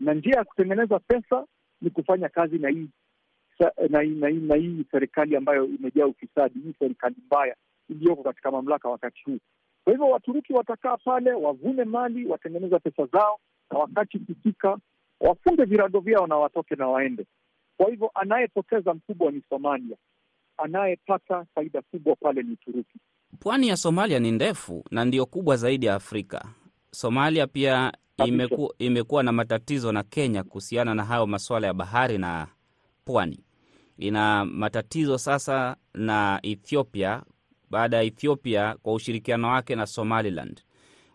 na 0.00 0.14
njia 0.14 0.34
ya 0.36 0.44
kutengeneza 0.44 0.98
pesa 0.98 1.46
ni 1.80 1.90
kufanya 1.90 2.28
kazi 2.28 2.58
na 2.58 2.68
hii 2.68 2.88
na 3.90 4.00
hii 4.00 4.14
na 4.14 4.28
hii 4.28 4.40
na 4.40 4.54
hii 4.56 4.84
serikali 4.90 5.36
ambayo 5.36 5.64
imejaa 5.64 6.06
ufisadi, 6.06 6.58
hii 6.60 6.74
serikali 6.78 7.14
mbaya 7.26 7.56
iliyoko 7.88 8.22
katika 8.22 8.50
mamlaka 8.50 8.88
wakati 8.88 9.22
huu. 9.24 9.38
Kwa 9.84 9.92
hivyo 9.92 10.06
Waturuki 10.08 10.52
watakaa 10.52 10.96
pale, 10.96 11.32
wavune 11.32 11.84
mali, 11.84 12.26
watengeneza 12.26 12.78
pesa 12.78 13.06
zao, 13.06 13.38
na 13.70 13.78
wakati 13.78 14.16
ikifika 14.16 14.78
wafunge 15.20 15.64
virago 15.64 16.00
vyao 16.00 16.26
na 16.26 16.36
watoke 16.36 16.74
na 16.74 16.88
waende. 16.88 17.26
Kwa 17.76 17.90
hivyo 17.90 18.10
anayepoteza 18.14 18.94
mkubwa 18.94 19.30
ni 19.32 19.42
Somalia, 19.48 19.96
anayepata 20.56 21.44
faida 21.54 21.82
kubwa 21.82 22.16
pale 22.16 22.42
ni 22.42 22.52
Uturuki. 22.52 22.98
Pwani 23.40 23.68
ya 23.68 23.76
Somalia 23.76 24.18
ni 24.18 24.30
ndefu 24.32 24.84
na 24.90 25.04
ndiyo 25.04 25.26
kubwa 25.26 25.56
zaidi 25.56 25.86
ya 25.86 25.94
Afrika. 25.94 26.44
Somalia 26.90 27.46
pia 27.46 27.92
imeku, 28.24 28.74
imekuwa 28.78 29.22
na 29.22 29.32
matatizo 29.32 29.92
na 29.92 30.02
Kenya 30.02 30.42
kuhusiana 30.44 30.94
na 30.94 31.04
hayo 31.04 31.26
masuala 31.26 31.66
ya 31.66 31.74
bahari 31.74 32.18
na 32.18 32.46
pwani. 33.04 33.40
Ina 33.98 34.44
matatizo 34.44 35.18
sasa 35.18 35.76
na 35.94 36.40
Ethiopia 36.42 37.22
baada 37.70 37.96
ya 37.96 38.02
Ethiopia 38.02 38.76
kwa 38.82 38.92
ushirikiano 38.94 39.48
wake 39.48 39.74
na 39.76 39.86
Somaliland. 39.86 40.60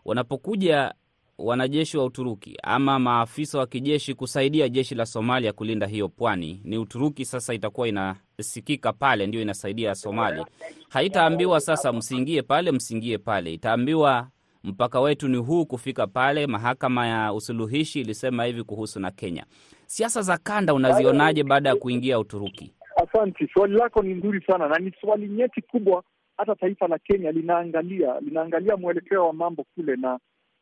Wanapokuja 0.04 0.94
wanajeshi 1.38 1.96
wa 1.98 2.04
Uturuki 2.04 2.56
ama 2.62 2.98
maafisa 2.98 3.58
wa 3.58 3.66
kijeshi 3.66 4.14
kusaidia 4.14 4.68
jeshi 4.68 4.94
la 4.94 5.06
Somalia 5.06 5.52
kulinda 5.52 5.86
hiyo 5.86 6.08
pwani, 6.08 6.60
ni 6.64 6.78
Uturuki 6.78 7.24
sasa 7.24 7.54
itakuwa 7.54 7.88
inasikika 7.88 8.92
pale, 8.92 9.26
ndio 9.26 9.42
inasaidia 9.42 9.94
Somalia. 9.94 10.46
Haitaambiwa 10.88 11.60
sasa 11.60 11.92
msiingie 11.92 12.42
pale, 12.42 12.72
msiingie 12.72 13.18
pale, 13.18 13.52
itaambiwa 13.54 14.28
mpaka 14.64 15.00
wetu 15.00 15.28
ni 15.28 15.36
huu 15.36 15.66
kufika 15.66 16.06
pale. 16.06 16.46
Mahakama 16.46 17.06
ya 17.06 17.32
usuluhishi 17.32 18.00
ilisema 18.00 18.44
hivi 18.44 18.62
kuhusu 18.64 19.00
na 19.00 19.10
Kenya. 19.10 19.44
Siasa 19.86 20.22
za 20.22 20.38
kanda 20.38 20.74
unazionaje 20.74 21.44
baada 21.44 21.68
ya 21.68 21.76
kuingia 21.76 22.18
Uturuki? 22.18 22.72
Asante, 22.96 23.48
swali 23.54 23.74
lako 23.74 24.02
ni 24.02 24.14
nzuri 24.14 24.42
sana 24.46 24.68
na 24.68 24.78
ni 24.78 24.92
swali 25.00 25.28
nyeti 25.28 25.62
kubwa. 25.62 26.02
Hata 26.36 26.54
taifa 26.54 26.88
la 26.88 26.98
Kenya 26.98 27.32
linaangalia 27.32 28.20
linaangalia 28.20 28.76
mwelekeo 28.76 29.26
wa 29.26 29.32
mambo 29.32 29.64
kule 29.74 29.96
na 29.96 30.18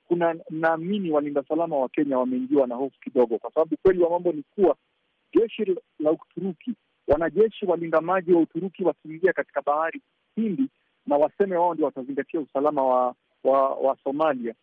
kuna 0.08 0.36
naamini 0.50 1.10
walinda 1.10 1.44
salama 1.48 1.76
wa 1.76 1.88
Kenya 1.88 2.18
wameingiwa 2.18 2.66
na 2.66 2.74
hofu 2.74 3.00
kidogo, 3.00 3.38
kwa 3.38 3.50
sababu 3.52 3.76
kweli 3.82 4.02
wa 4.02 4.10
mambo 4.10 4.32
ni 4.32 4.42
kuwa 4.54 4.76
jeshi 5.34 5.76
la 5.98 6.10
Uturuki, 6.12 6.74
wanajeshi 7.08 7.66
walinda 7.66 8.00
maji 8.00 8.32
wa 8.32 8.40
Uturuki 8.40 8.84
wakiingia 8.84 9.32
katika 9.32 9.62
bahari 9.62 10.00
Hindi 10.36 10.68
na 11.06 11.16
waseme 11.16 11.56
wao 11.56 11.74
ndio 11.74 11.86
watazingatia 11.86 12.40
usalama 12.40 12.82
wa, 12.82 13.14
wa 13.44 13.74
wa 13.74 13.96
Somalia, 14.04 14.54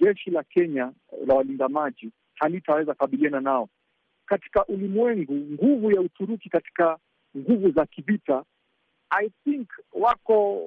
jeshi 0.00 0.30
la 0.30 0.42
Kenya 0.42 0.92
la 1.26 1.34
walinda 1.34 1.68
maji 1.68 2.10
halitaweza 2.34 2.94
kabiliana 2.94 3.40
nao. 3.40 3.68
Katika 4.26 4.66
ulimwengu, 4.66 5.34
nguvu 5.34 5.90
ya 5.92 6.00
Uturuki 6.00 6.48
katika 6.48 6.98
nguvu 7.36 7.70
za 7.70 7.86
kivita, 7.86 8.44
I 9.10 9.30
think 9.44 9.68
wako 9.92 10.62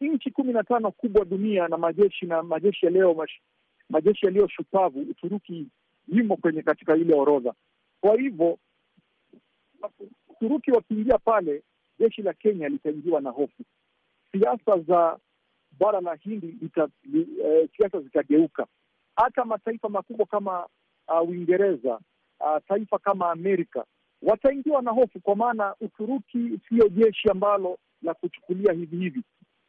nchi 0.00 0.30
kumi 0.30 0.52
na 0.52 0.62
tano 0.62 0.90
kubwa 0.90 1.24
dunia 1.24 1.68
na 1.68 1.76
majeshi 1.76 2.26
na 2.26 2.42
majeshi 2.42 2.86
yaliyo 2.86 3.26
majeshi 3.88 4.26
yaliyo 4.26 4.48
shupavu, 4.48 5.00
Uturuki 5.00 5.66
yumo 6.08 6.36
kwenye 6.36 6.62
katika 6.62 6.96
ile 6.96 7.14
orodha. 7.14 7.54
Kwa 8.00 8.16
hivyo 8.20 8.58
Uturuki 10.28 10.70
wakiingia 10.70 11.18
pale, 11.18 11.62
jeshi 11.98 12.22
la 12.22 12.32
Kenya 12.32 12.68
litaingiwa 12.68 13.20
na 13.20 13.30
hofu. 13.30 13.62
Siasa 14.32 14.78
za 14.78 15.18
bara 15.80 16.00
la 16.00 16.14
Hindi 16.14 16.56
eh, 17.44 17.68
siasa 17.76 18.00
zitageuka. 18.00 18.66
Hata 19.16 19.44
mataifa 19.44 19.88
makubwa 19.88 20.26
kama 20.26 20.66
Uingereza, 21.28 21.94
uh, 21.94 22.46
uh, 22.46 22.58
taifa 22.68 22.98
kama 22.98 23.30
Amerika 23.30 23.84
wataingiwa 24.22 24.82
na 24.82 24.90
hofu, 24.90 25.20
kwa 25.20 25.36
maana 25.36 25.74
Uturuki 25.80 26.60
siyo 26.68 26.88
jeshi 26.88 27.30
ambalo 27.30 27.78
la 28.02 28.14
kuchukulia 28.14 28.72
hivi 28.72 28.96
hivi 28.96 29.22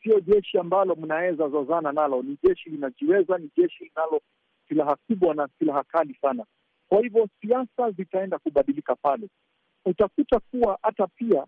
siyo 0.04 0.20
jeshi 0.20 0.58
ambalo 0.58 0.96
mnaweza 0.96 1.50
zozana 1.50 1.92
nalo. 1.92 2.22
Ni 2.24 2.38
jeshi 2.44 2.70
linajiweza, 2.70 3.38
ni 3.38 3.50
jeshi 3.58 3.84
linalo 3.84 4.22
silaha 4.68 4.96
kubwa 5.08 5.36
na 5.36 5.48
silaha 5.60 5.84
kali 5.84 6.18
sana. 6.22 6.46
Kwa 6.90 7.02
hivyo 7.02 7.28
siasa 7.42 7.92
zitaenda 7.92 8.40
kubadilika 8.40 8.96
pale. 8.96 9.28
Utakuta 9.86 10.40
kuwa 10.40 10.80
hata 10.82 11.08
pia, 11.08 11.46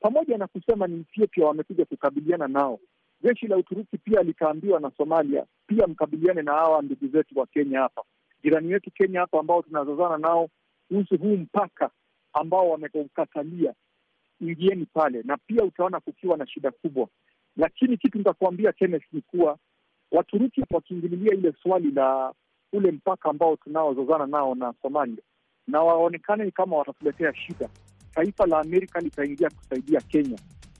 pamoja 0.00 0.38
na 0.38 0.46
kusema 0.46 0.86
ni 0.86 1.00
Ethiopia 1.00 1.46
wamekuja 1.46 1.84
kukabiliana 1.84 2.48
nao, 2.48 2.78
jeshi 3.22 3.46
la 3.46 3.56
Uturuki 3.56 3.98
pia 3.98 4.22
likaambiwa 4.22 4.80
na 4.80 4.90
Somalia, 4.96 5.44
pia 5.66 5.86
mkabiliane 5.86 6.42
na 6.42 6.52
hawa 6.52 6.82
ndugu 6.82 7.08
zetu 7.08 7.38
wa 7.38 7.46
Kenya 7.46 7.80
hapa, 7.80 8.02
jirani 8.42 8.72
wetu 8.74 8.90
Kenya 8.90 9.20
hapa, 9.20 9.40
ambao 9.40 9.62
tunazozana 9.62 10.18
nao 10.18 10.48
kuhusu 10.88 11.18
huu 11.18 11.36
mpaka 11.36 11.90
ambao 12.32 12.68
wameukatalia, 12.70 13.74
ingieni 14.40 14.86
pale, 14.86 15.22
na 15.24 15.36
pia 15.36 15.64
utaona 15.64 16.00
kukiwa 16.00 16.36
na 16.36 16.46
shida 16.46 16.70
kubwa. 16.70 17.08
Lakini 17.56 17.96
kitu 17.96 18.18
nitakuambia 18.18 18.72
Kenneth 18.72 19.04
ni 19.12 19.20
kuwa 19.22 19.58
Waturuki 20.12 20.64
wakiingililia 20.70 21.34
ile 21.34 21.52
swali 21.62 21.90
la 21.90 22.32
ule 22.72 22.90
mpaka 22.90 23.30
ambao 23.30 23.56
tunaozozana 23.56 24.26
nao 24.26 24.54
na 24.54 24.74
Somalia 24.82 25.22
na 25.66 25.80
waonekane 25.82 26.50
kama 26.50 26.76
watatuletea 26.76 27.34
shida, 27.34 27.68
taifa 28.14 28.46
la 28.46 28.58
Amerika 28.58 29.00
litaingia 29.00 29.50
kusaidia 29.50 30.00
Kenya 30.00 30.38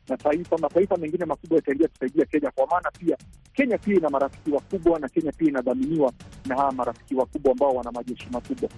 na 0.09 0.17
taifa 0.17 0.59
mataifa 0.59 0.97
mengine 0.97 1.25
makubwa 1.25 1.57
yataingia 1.57 1.89
kusaidia 1.89 2.25
Kenya, 2.25 2.51
kwa 2.51 2.67
maana 2.67 2.91
pia 2.99 3.17
Kenya 3.55 3.79
pia 3.79 3.95
ina 3.97 4.11
marafiki 4.11 4.51
wakubwa 4.51 4.99
na 4.99 5.09
Kenya 5.09 5.33
pia 5.33 5.49
inadhaminiwa 5.49 6.13
na 6.47 6.57
hawa 6.57 6.73
marafiki 6.73 7.15
wakubwa 7.15 7.53
ambao 7.53 7.75
wana 7.75 7.93
majeshi 7.93 8.27
makubwa. 8.33 8.69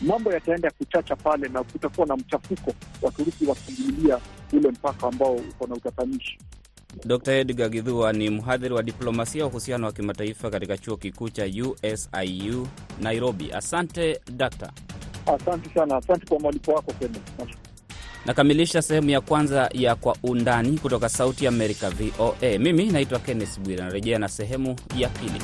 Mambo 0.00 0.32
yataenda 0.32 0.68
ya 0.68 0.74
kuchacha 0.74 1.16
pale 1.16 1.48
na 1.48 1.62
kutakuwa 1.64 2.06
na 2.06 2.16
mchafuko, 2.16 2.72
Waturuki 3.02 3.46
wakiingilia 3.46 4.18
ule 4.52 4.68
mpaka 4.70 5.06
ambao 5.08 5.34
uko 5.34 5.66
na 5.66 5.74
utatanishi. 5.74 6.38
Dr 7.04 7.32
Edgar 7.32 7.68
Githua 7.70 8.12
ni 8.12 8.30
mhadhiri 8.30 8.74
wa 8.74 8.82
diplomasia 8.82 9.42
wa 9.44 9.48
uhusiano 9.50 9.86
wa 9.86 9.92
kimataifa 9.92 10.50
katika 10.50 10.78
chuo 10.78 10.96
kikuu 10.96 11.28
cha 11.28 11.44
USIU 11.46 12.68
Nairobi. 13.00 13.52
Asante 13.52 14.20
dakta. 14.32 14.72
Asante 15.26 15.70
sana, 15.74 15.96
asante 15.96 16.26
kwa 16.26 16.38
mwaliko 16.40 16.72
wako 16.72 16.92
Kenya. 16.92 17.20
Nakamilisha 18.26 18.82
sehemu 18.82 19.10
ya 19.10 19.20
kwanza 19.20 19.70
ya 19.72 19.94
Kwa 19.94 20.16
Undani 20.22 20.78
kutoka 20.78 21.08
Sauti 21.08 21.46
Amerika, 21.46 21.90
VOA. 21.90 22.58
Mimi 22.58 22.86
naitwa 22.86 23.18
Kenneth 23.18 23.58
Bwire, 23.60 23.82
narejea 23.84 24.18
na 24.18 24.28
sehemu 24.28 24.76
ya 24.96 25.08
pili. 25.08 25.42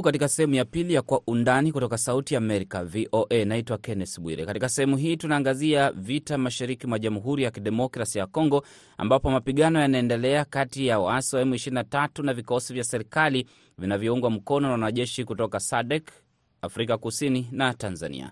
Karibu 0.00 0.08
katika 0.12 0.28
sehemu 0.28 0.54
ya 0.54 0.64
pili 0.64 0.94
ya 0.94 1.02
Kwa 1.02 1.22
Undani 1.26 1.72
kutoka 1.72 1.98
Sauti 1.98 2.36
Amerika, 2.36 2.84
VOA. 2.84 3.44
Naitwa 3.44 3.78
Kenneth 3.78 4.20
Bwire. 4.20 4.46
Katika 4.46 4.68
sehemu 4.68 4.96
hii 4.96 5.16
tunaangazia 5.16 5.90
vita 5.92 6.38
mashariki 6.38 6.86
mwa 6.86 6.98
Jamhuri 6.98 7.42
ya 7.42 7.50
Kidemokrasi 7.50 8.18
ya 8.18 8.26
Kongo, 8.26 8.62
ambapo 8.98 9.30
mapigano 9.30 9.80
yanaendelea 9.80 10.44
kati 10.44 10.86
ya 10.86 10.98
waasi 10.98 11.36
wa 11.36 11.42
M23 11.44 12.22
na 12.24 12.34
vikosi 12.34 12.74
vya 12.74 12.84
serikali 12.84 13.46
vinavyoungwa 13.78 14.30
mkono 14.30 14.66
na 14.66 14.72
wanajeshi 14.72 15.24
kutoka 15.24 15.60
SADC, 15.60 16.10
Afrika 16.62 16.98
Kusini 16.98 17.48
na 17.52 17.74
Tanzania. 17.74 18.30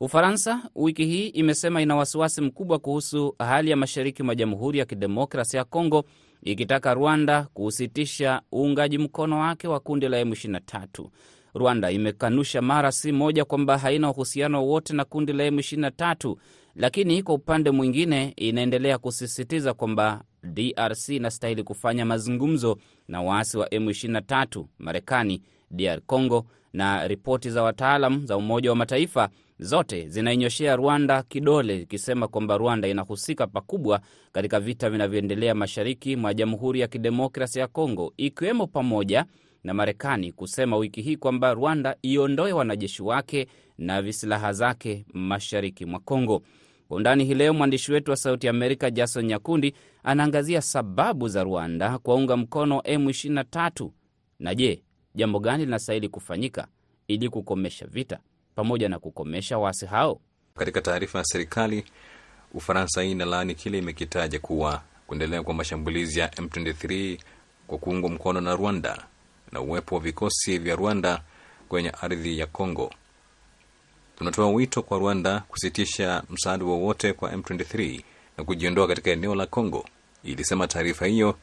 Ufaransa 0.00 0.62
wiki 0.74 1.04
hii 1.06 1.26
imesema 1.28 1.82
ina 1.82 1.96
wasiwasi 1.96 2.40
mkubwa 2.40 2.78
kuhusu 2.78 3.34
hali 3.38 3.70
ya 3.70 3.76
mashariki 3.76 4.22
mwa 4.22 4.34
Jamhuri 4.34 4.78
ya 4.78 4.84
Kidemokrasi 4.84 5.56
ya 5.56 5.64
Kongo 5.64 6.04
ikitaka 6.44 6.94
Rwanda 6.94 7.42
kusitisha 7.54 8.42
uungaji 8.54 8.98
mkono 8.98 9.38
wake 9.40 9.68
wa 9.68 9.80
kundi 9.80 10.08
la 10.08 10.22
M23. 10.24 11.06
Rwanda 11.54 11.90
imekanusha 11.90 12.62
mara 12.62 12.92
si 12.92 13.12
moja 13.12 13.44
kwamba 13.44 13.78
haina 13.78 14.10
uhusiano 14.10 14.62
wowote 14.62 14.94
na 14.94 15.04
kundi 15.04 15.32
la 15.32 15.50
M23, 15.50 16.36
lakini 16.76 17.22
kwa 17.22 17.34
upande 17.34 17.70
mwingine 17.70 18.32
inaendelea 18.36 18.98
kusisitiza 18.98 19.74
kwamba 19.74 20.24
DRC 20.42 21.08
inastahili 21.08 21.62
kufanya 21.62 22.04
mazungumzo 22.04 22.78
na 23.08 23.22
waasi 23.22 23.58
wa 23.58 23.66
M23. 23.68 24.64
Marekani, 24.78 25.42
DR 25.70 26.00
Congo 26.00 26.46
na 26.72 27.08
ripoti 27.08 27.50
za 27.50 27.62
wataalam 27.62 28.26
za 28.26 28.36
Umoja 28.36 28.70
wa 28.70 28.76
Mataifa 28.76 29.28
zote 29.58 30.08
zinainyoshea 30.08 30.76
Rwanda 30.76 31.22
kidole 31.22 31.78
ikisema 31.80 32.28
kwamba 32.28 32.56
Rwanda 32.56 32.88
inahusika 32.88 33.46
pakubwa 33.46 34.00
katika 34.32 34.60
vita 34.60 34.90
vinavyoendelea 34.90 35.54
mashariki 35.54 36.16
mwa 36.16 36.34
Jamhuri 36.34 36.80
ya 36.80 36.88
Kidemokrasi 36.88 37.58
ya 37.58 37.66
Kongo, 37.68 38.12
ikiwemo 38.16 38.66
pamoja 38.66 39.24
na 39.64 39.74
Marekani 39.74 40.32
kusema 40.32 40.76
wiki 40.76 41.02
hii 41.02 41.16
kwamba 41.16 41.54
Rwanda 41.54 41.96
iondoe 42.02 42.52
wanajeshi 42.52 43.02
wake 43.02 43.46
na 43.78 44.02
visilaha 44.02 44.52
zake 44.52 45.06
mashariki 45.12 45.84
mwa 45.86 46.00
Kongo. 46.00 46.42
Kwa 46.88 46.96
undani 46.96 47.24
hii 47.24 47.34
leo, 47.34 47.52
mwandishi 47.54 47.92
wetu 47.92 48.10
wa 48.10 48.16
Sauti 48.16 48.48
Amerika 48.48 48.90
Jason 48.90 49.24
Nyakundi 49.26 49.74
anaangazia 50.02 50.60
sababu 50.62 51.28
za 51.28 51.44
Rwanda 51.44 51.98
kuwaunga 51.98 52.36
mkono 52.36 52.78
M23 52.78 53.90
na 54.38 54.54
je, 54.54 54.82
jambo 55.14 55.40
gani 55.40 55.64
linastahili 55.64 56.08
kufanyika 56.08 56.66
ili 57.08 57.28
kukomesha 57.28 57.86
vita 57.86 58.18
pamoja 58.54 58.88
na 58.88 58.98
kukomesha 58.98 59.58
waasi 59.58 59.86
hao. 59.86 60.20
Katika 60.58 60.80
taarifa 60.80 61.18
ya 61.18 61.24
serikali, 61.24 61.84
Ufaransa 62.54 63.02
hii 63.02 63.10
inalaani 63.10 63.54
kile 63.54 63.78
imekitaja 63.78 64.38
kuwa 64.40 64.82
kuendelea 65.06 65.42
kwa 65.42 65.54
mashambulizi 65.54 66.20
ya 66.20 66.26
M23 66.28 67.18
kwa 67.66 67.78
kuungwa 67.78 68.10
mkono 68.10 68.40
na 68.40 68.56
Rwanda 68.56 69.04
na 69.52 69.60
uwepo 69.60 69.94
wa 69.94 70.00
vikosi 70.00 70.58
vya 70.58 70.76
Rwanda 70.76 71.22
kwenye 71.68 71.90
ardhi 71.90 72.38
ya 72.38 72.46
Kongo. 72.46 72.90
Tunatoa 74.18 74.48
wito 74.50 74.82
kwa 74.82 74.98
Rwanda 74.98 75.40
kusitisha 75.48 76.22
msaada 76.30 76.64
wowote 76.64 77.12
kwa 77.12 77.30
M23 77.32 78.02
na 78.38 78.44
kujiondoa 78.44 78.86
katika 78.88 79.10
eneo 79.10 79.34
la 79.34 79.46
Kongo, 79.46 79.84
ilisema 80.24 80.66
taarifa 80.68 81.06
hiyo, 81.06 81.38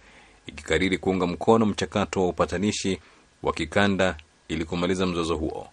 ikikariri 0.45 0.97
kuunga 0.97 1.27
mkono 1.27 1.65
mchakato 1.65 2.21
wa 2.21 2.27
upatanishi 2.27 2.99
wa 3.43 3.53
kikanda 3.53 4.17
ili 4.47 4.65
kumaliza 4.65 5.05
mzozo 5.05 5.35
huo. 5.35 5.67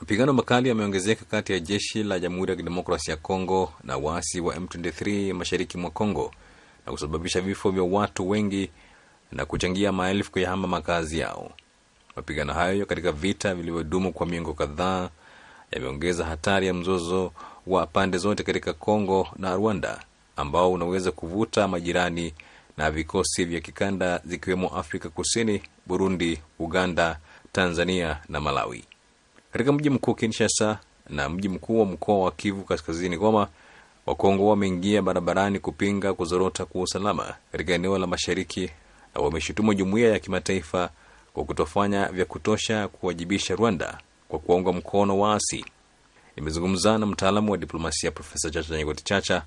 Mapigano 0.00 0.32
makali 0.32 0.68
yameongezeka 0.68 1.24
kati 1.24 1.52
ya 1.52 1.60
jeshi 1.60 2.02
la 2.02 2.18
Jamhuri 2.18 2.50
ya 2.50 2.56
Kidemokrasia 2.56 3.12
ya 3.14 3.20
Kongo 3.20 3.72
na 3.84 3.96
waasi 3.96 4.40
wa 4.40 4.54
M23 4.56 5.32
mashariki 5.34 5.78
mwa 5.78 5.90
Kongo 5.90 6.30
na 6.86 6.92
kusababisha 6.92 7.40
vifo 7.40 7.70
vya 7.70 7.82
watu 7.82 8.30
wengi 8.30 8.70
na 9.32 9.44
kuchangia 9.46 9.92
maelfu 9.92 10.32
kuyahama 10.32 10.68
makazi 10.68 11.18
yao. 11.18 11.50
Mapigano 12.16 12.52
hayo 12.52 12.86
katika 12.86 13.12
vita 13.12 13.54
vilivyodumu 13.54 14.12
kwa 14.12 14.26
miongo 14.26 14.54
kadhaa 14.54 15.10
yameongeza 15.70 16.24
hatari 16.24 16.66
ya 16.66 16.74
mzozo 16.74 17.32
wa 17.66 17.86
pande 17.86 18.18
zote 18.18 18.42
katika 18.42 18.72
Kongo 18.72 19.28
na 19.36 19.54
Rwanda 19.56 20.00
ambao 20.36 20.72
unaweza 20.72 21.12
kuvuta 21.12 21.68
majirani 21.68 22.34
na 22.76 22.90
vikosi 22.90 23.44
vya 23.44 23.60
kikanda 23.60 24.20
zikiwemo 24.24 24.68
Afrika 24.68 25.08
Kusini, 25.08 25.62
Burundi, 25.86 26.40
Uganda, 26.58 27.18
Tanzania 27.52 28.18
na 28.28 28.40
Malawi. 28.40 28.84
Katika 29.52 29.72
mji 29.72 29.90
mkuu 29.90 30.14
Kinshasa 30.14 30.78
na 31.08 31.28
mji 31.28 31.48
mkuu 31.48 31.78
wa 31.80 31.86
mkoa 31.86 32.18
wa 32.24 32.30
Kivu 32.32 32.64
Kaskazini, 32.64 33.16
Goma, 33.18 33.48
Wakongo 34.06 34.48
wameingia 34.48 35.02
barabarani 35.02 35.58
kupinga 35.58 36.14
kuzorota 36.14 36.64
kwa 36.64 36.82
usalama 36.82 37.34
katika 37.52 37.72
eneo 37.74 37.98
la 37.98 38.06
mashariki 38.06 38.70
na 39.14 39.20
wameshutumu 39.22 39.74
jumuiya 39.74 40.10
ya 40.12 40.18
kimataifa 40.18 40.90
kwa 41.32 41.44
kutofanya 41.44 42.06
vya 42.08 42.24
kutosha 42.24 42.88
kuwajibisha 42.88 43.54
Rwanda 43.56 43.98
kwa 44.28 44.38
kuwaunga 44.38 44.72
mkono 44.72 45.18
waasi. 45.18 45.64
Nimezungumza 46.36 46.98
na 46.98 47.06
mtaalamu 47.06 47.52
wa 47.52 47.58
diplomasia 47.58 48.10
Profesa 48.10 48.50
Chacha 48.50 48.76
Nyegoti 48.76 49.04
Chacha 49.04 49.42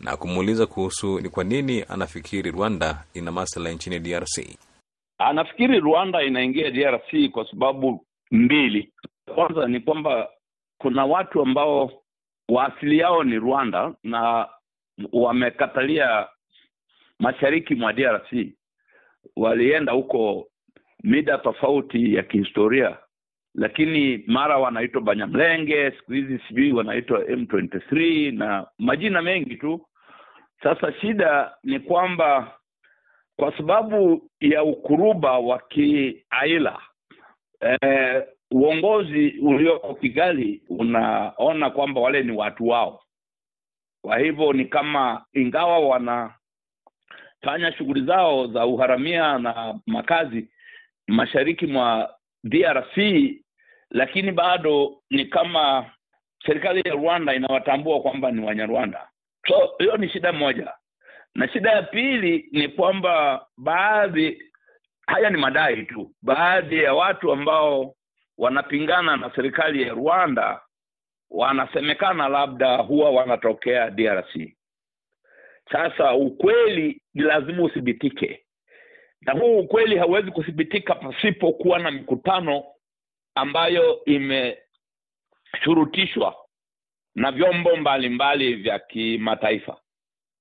na 0.00 0.16
kumuuliza 0.16 0.66
kuhusu 0.66 1.20
ni 1.20 1.28
kwa 1.28 1.44
nini 1.44 1.84
anafikiri 1.88 2.50
Rwanda 2.50 3.04
ina 3.14 3.32
maslahi 3.32 3.74
nchini 3.76 3.98
DRC. 3.98 4.56
Anafikiri 5.18 5.80
Rwanda 5.80 6.22
inaingia 6.22 6.70
DRC 6.70 7.30
kwa 7.30 7.50
sababu 7.50 8.06
mbili. 8.30 8.92
Kwanza 9.26 9.66
ni 9.68 9.80
kwamba 9.80 10.28
kuna 10.78 11.04
watu 11.04 11.42
ambao 11.42 12.02
waasili 12.48 12.98
yao 12.98 13.24
ni 13.24 13.38
Rwanda 13.38 13.94
na 14.02 14.48
wamekatalia 15.12 16.28
mashariki 17.18 17.74
mwa 17.74 17.92
DRC. 17.92 18.32
Walienda 19.36 19.92
huko 19.92 20.48
mida 21.02 21.38
tofauti 21.38 22.14
ya 22.14 22.22
kihistoria, 22.22 22.96
lakini 23.54 24.24
mara 24.26 24.58
wanaitwa 24.58 25.00
Banyamlenge, 25.00 25.90
siku 25.90 26.12
hizi 26.12 26.38
sijui 26.48 26.72
wanaitwa 26.72 27.20
M23 27.20 28.34
na 28.38 28.66
majina 28.78 29.22
mengi 29.22 29.56
tu. 29.56 29.86
Sasa 30.62 30.92
shida 30.92 31.54
ni 31.62 31.80
kwamba 31.80 32.58
kwa 33.36 33.56
sababu 33.56 34.30
ya 34.40 34.62
ukuruba 34.64 35.38
wa 35.38 35.58
kiaila 35.58 36.80
eh, 37.60 38.24
uongozi 38.54 39.34
ulioko 39.42 39.94
Kigali 39.94 40.62
unaona 40.68 41.70
kwamba 41.70 42.00
wale 42.00 42.22
ni 42.22 42.32
watu 42.32 42.68
wao. 42.68 43.02
Kwa 44.02 44.18
hivyo 44.18 44.52
ni 44.52 44.64
kama 44.64 45.24
ingawa 45.32 45.78
wanafanya 45.78 47.72
shughuli 47.78 48.06
zao 48.06 48.46
za 48.46 48.66
uharamia 48.66 49.38
na 49.38 49.78
makazi 49.86 50.48
mashariki 51.08 51.66
mwa 51.66 52.14
DRC, 52.44 52.96
lakini 53.90 54.32
bado 54.32 55.02
ni 55.10 55.24
kama 55.24 55.90
serikali 56.46 56.82
ya 56.84 56.94
Rwanda 56.94 57.34
inawatambua 57.34 58.00
kwamba 58.00 58.30
ni 58.30 58.40
Wanyarwanda. 58.46 59.08
So 59.48 59.74
hiyo 59.78 59.96
ni 59.96 60.08
shida 60.08 60.32
moja, 60.32 60.72
na 61.34 61.48
shida 61.48 61.70
ya 61.72 61.82
pili 61.82 62.48
ni 62.52 62.68
kwamba 62.68 63.46
baadhi, 63.56 64.42
haya 65.06 65.30
ni 65.30 65.36
madai 65.38 65.82
tu, 65.82 66.10
baadhi 66.22 66.78
ya 66.82 66.94
watu 66.94 67.32
ambao 67.32 67.94
wanapingana 68.38 69.16
na 69.16 69.30
serikali 69.34 69.82
ya 69.82 69.92
Rwanda 69.94 70.60
wanasemekana 71.30 72.28
labda 72.28 72.76
huwa 72.76 73.10
wanatokea 73.10 73.90
DRC. 73.90 74.36
Sasa 75.72 76.14
ukweli 76.14 77.02
ni 77.14 77.22
lazima 77.22 77.62
uthibitike, 77.62 78.46
na 79.20 79.32
huu 79.32 79.58
ukweli 79.58 79.96
hauwezi 79.98 80.30
kuthibitika 80.30 80.94
pasipokuwa 80.94 81.78
na 81.78 81.90
mikutano 81.90 82.64
ambayo 83.34 84.04
imeshurutishwa 84.04 86.36
na 87.14 87.32
vyombo 87.32 87.76
mbalimbali 87.76 88.54
vya 88.54 88.78
kimataifa. 88.78 89.80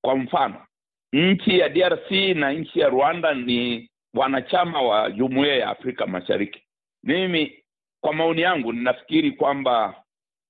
Kwa 0.01 0.15
mfano, 0.17 0.65
nchi 1.13 1.59
ya 1.59 1.69
DRC 1.69 2.11
na 2.11 2.51
nchi 2.53 2.79
ya 2.79 2.89
Rwanda 2.89 3.33
ni 3.33 3.89
wanachama 4.13 4.81
wa 4.81 5.11
Jumuiya 5.11 5.55
ya 5.55 5.69
Afrika 5.69 6.07
Mashariki. 6.07 6.63
Mimi 7.03 7.62
kwa 8.03 8.13
maoni 8.13 8.41
yangu 8.41 8.73
ninafikiri 8.73 9.31
kwamba 9.31 9.95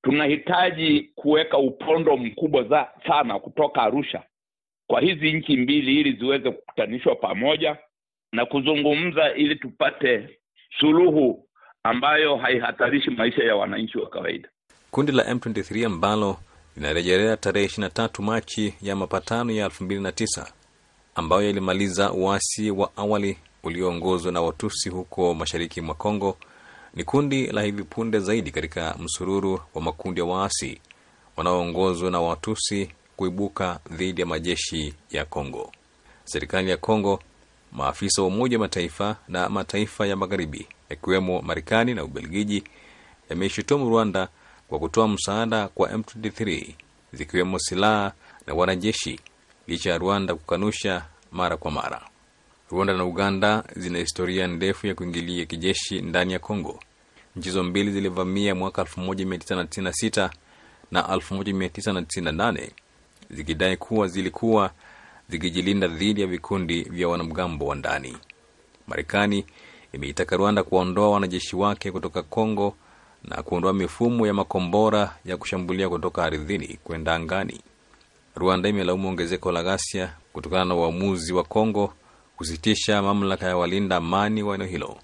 tunahitaji 0.03 1.11
kuweka 1.15 1.57
upondo 1.57 2.17
mkubwa 2.17 2.63
za, 2.63 2.87
sana 3.07 3.39
kutoka 3.39 3.81
arusha 3.81 4.23
kwa 4.87 5.01
hizi 5.01 5.33
nchi 5.33 5.57
mbili 5.57 5.99
ili 5.99 6.11
ziweze 6.13 6.51
kukutanishwa 6.51 7.15
pamoja 7.15 7.77
na 8.31 8.45
kuzungumza 8.45 9.33
ili 9.35 9.55
tupate 9.55 10.39
suluhu 10.79 11.47
ambayo 11.83 12.35
haihatarishi 12.37 13.09
maisha 13.09 13.43
ya 13.43 13.55
wananchi 13.55 13.97
wa 13.97 14.09
kawaida. 14.09 14.49
Kundi 14.91 15.11
la 15.11 15.23
M23 15.23 15.85
ambalo 15.85 16.37
linarejelea 16.77 17.37
tarehe 17.37 17.67
23 17.67 18.21
Machi 18.23 18.73
ya 18.81 18.95
mapatano 18.95 19.51
ya 19.51 19.67
2009 19.67 20.45
ambayo 21.15 21.41
yalimaliza 21.41 22.11
uasi 22.13 22.71
wa 22.71 22.91
awali 22.97 23.37
ulioongozwa 23.63 24.31
na 24.31 24.41
Watusi 24.41 24.89
huko 24.89 25.33
mashariki 25.33 25.81
mwa 25.81 25.95
Kongo 25.95 26.37
ni 26.93 27.03
kundi 27.03 27.47
la 27.47 27.61
hivi 27.61 27.83
punde 27.83 28.19
zaidi 28.19 28.51
katika 28.51 28.95
msururu 28.99 29.59
wa 29.73 29.81
makundi 29.81 30.19
ya 30.19 30.25
waasi 30.25 30.81
wanaoongozwa 31.37 32.11
na 32.11 32.21
Watusi 32.21 32.89
kuibuka 33.17 33.79
dhidi 33.91 34.21
ya 34.21 34.27
majeshi 34.27 34.93
ya 35.11 35.25
Kongo. 35.25 35.71
Serikali 36.23 36.69
ya 36.69 36.77
Kongo, 36.77 37.19
maafisa 37.71 38.21
wa 38.21 38.27
Umoja 38.27 38.57
wa 38.57 38.61
Mataifa 38.61 39.15
na 39.27 39.49
mataifa 39.49 40.07
ya 40.07 40.15
Magharibi 40.15 40.67
yakiwemo 40.89 41.41
Marekani 41.41 41.93
na 41.93 42.03
Ubelgiji 42.03 42.63
yameishutumu 43.29 43.89
Rwanda 43.89 44.27
kwa 44.67 44.79
kutoa 44.79 45.07
msaada 45.07 45.67
kwa 45.67 45.89
M23 45.89 46.73
zikiwemo 47.13 47.59
silaha 47.59 48.11
na 48.47 48.53
wanajeshi, 48.53 49.19
licha 49.67 49.89
ya 49.91 49.97
Rwanda 49.97 50.35
kukanusha 50.35 51.05
mara 51.31 51.57
kwa 51.57 51.71
mara. 51.71 52.12
Rwanda 52.73 52.93
na 52.93 53.05
Uganda 53.05 53.63
zina 53.75 53.99
historia 53.99 54.47
ndefu 54.47 54.87
ya 54.87 54.95
kuingilia 54.95 55.45
kijeshi 55.45 56.01
ndani 56.01 56.33
ya 56.33 56.39
Kongo. 56.39 56.79
Nchi 57.35 57.49
hizo 57.49 57.63
mbili 57.63 57.91
zilivamia 57.91 58.55
mwaka 58.55 58.81
1996 58.83 60.29
na 60.91 61.01
1998 61.01 62.69
zikidai 63.29 63.77
kuwa 63.77 64.07
zilikuwa 64.07 64.71
zikijilinda 65.29 65.87
dhidi 65.87 66.21
ya 66.21 66.27
vikundi 66.27 66.83
vya 66.83 67.07
wanamgambo 67.07 67.65
wa 67.65 67.75
ndani. 67.75 68.17
Marekani 68.87 69.45
imeitaka 69.91 70.37
Rwanda 70.37 70.63
kuondoa 70.63 71.09
wanajeshi 71.09 71.55
wake 71.55 71.91
kutoka 71.91 72.23
Kongo 72.23 72.75
na 73.23 73.43
kuondoa 73.43 73.73
mifumo 73.73 74.27
ya 74.27 74.33
makombora 74.33 75.15
ya 75.25 75.37
kushambulia 75.37 75.89
kutoka 75.89 76.23
ardhini 76.23 76.79
kwenda 76.83 77.15
angani. 77.15 77.61
Rwanda 78.35 78.69
imelaumu 78.69 79.09
ongezeko 79.09 79.51
la 79.51 79.63
ghasia 79.63 80.13
kutokana 80.33 80.65
na 80.65 80.75
uamuzi 80.75 81.33
wa 81.33 81.43
Kongo 81.43 81.93
kusitisha 82.37 83.01
mamlaka 83.01 83.45
ya 83.45 83.57
walinda 83.57 83.95
amani 83.95 84.43
wa 84.43 84.55
eneo 84.55 84.67
hilo. 84.67 84.97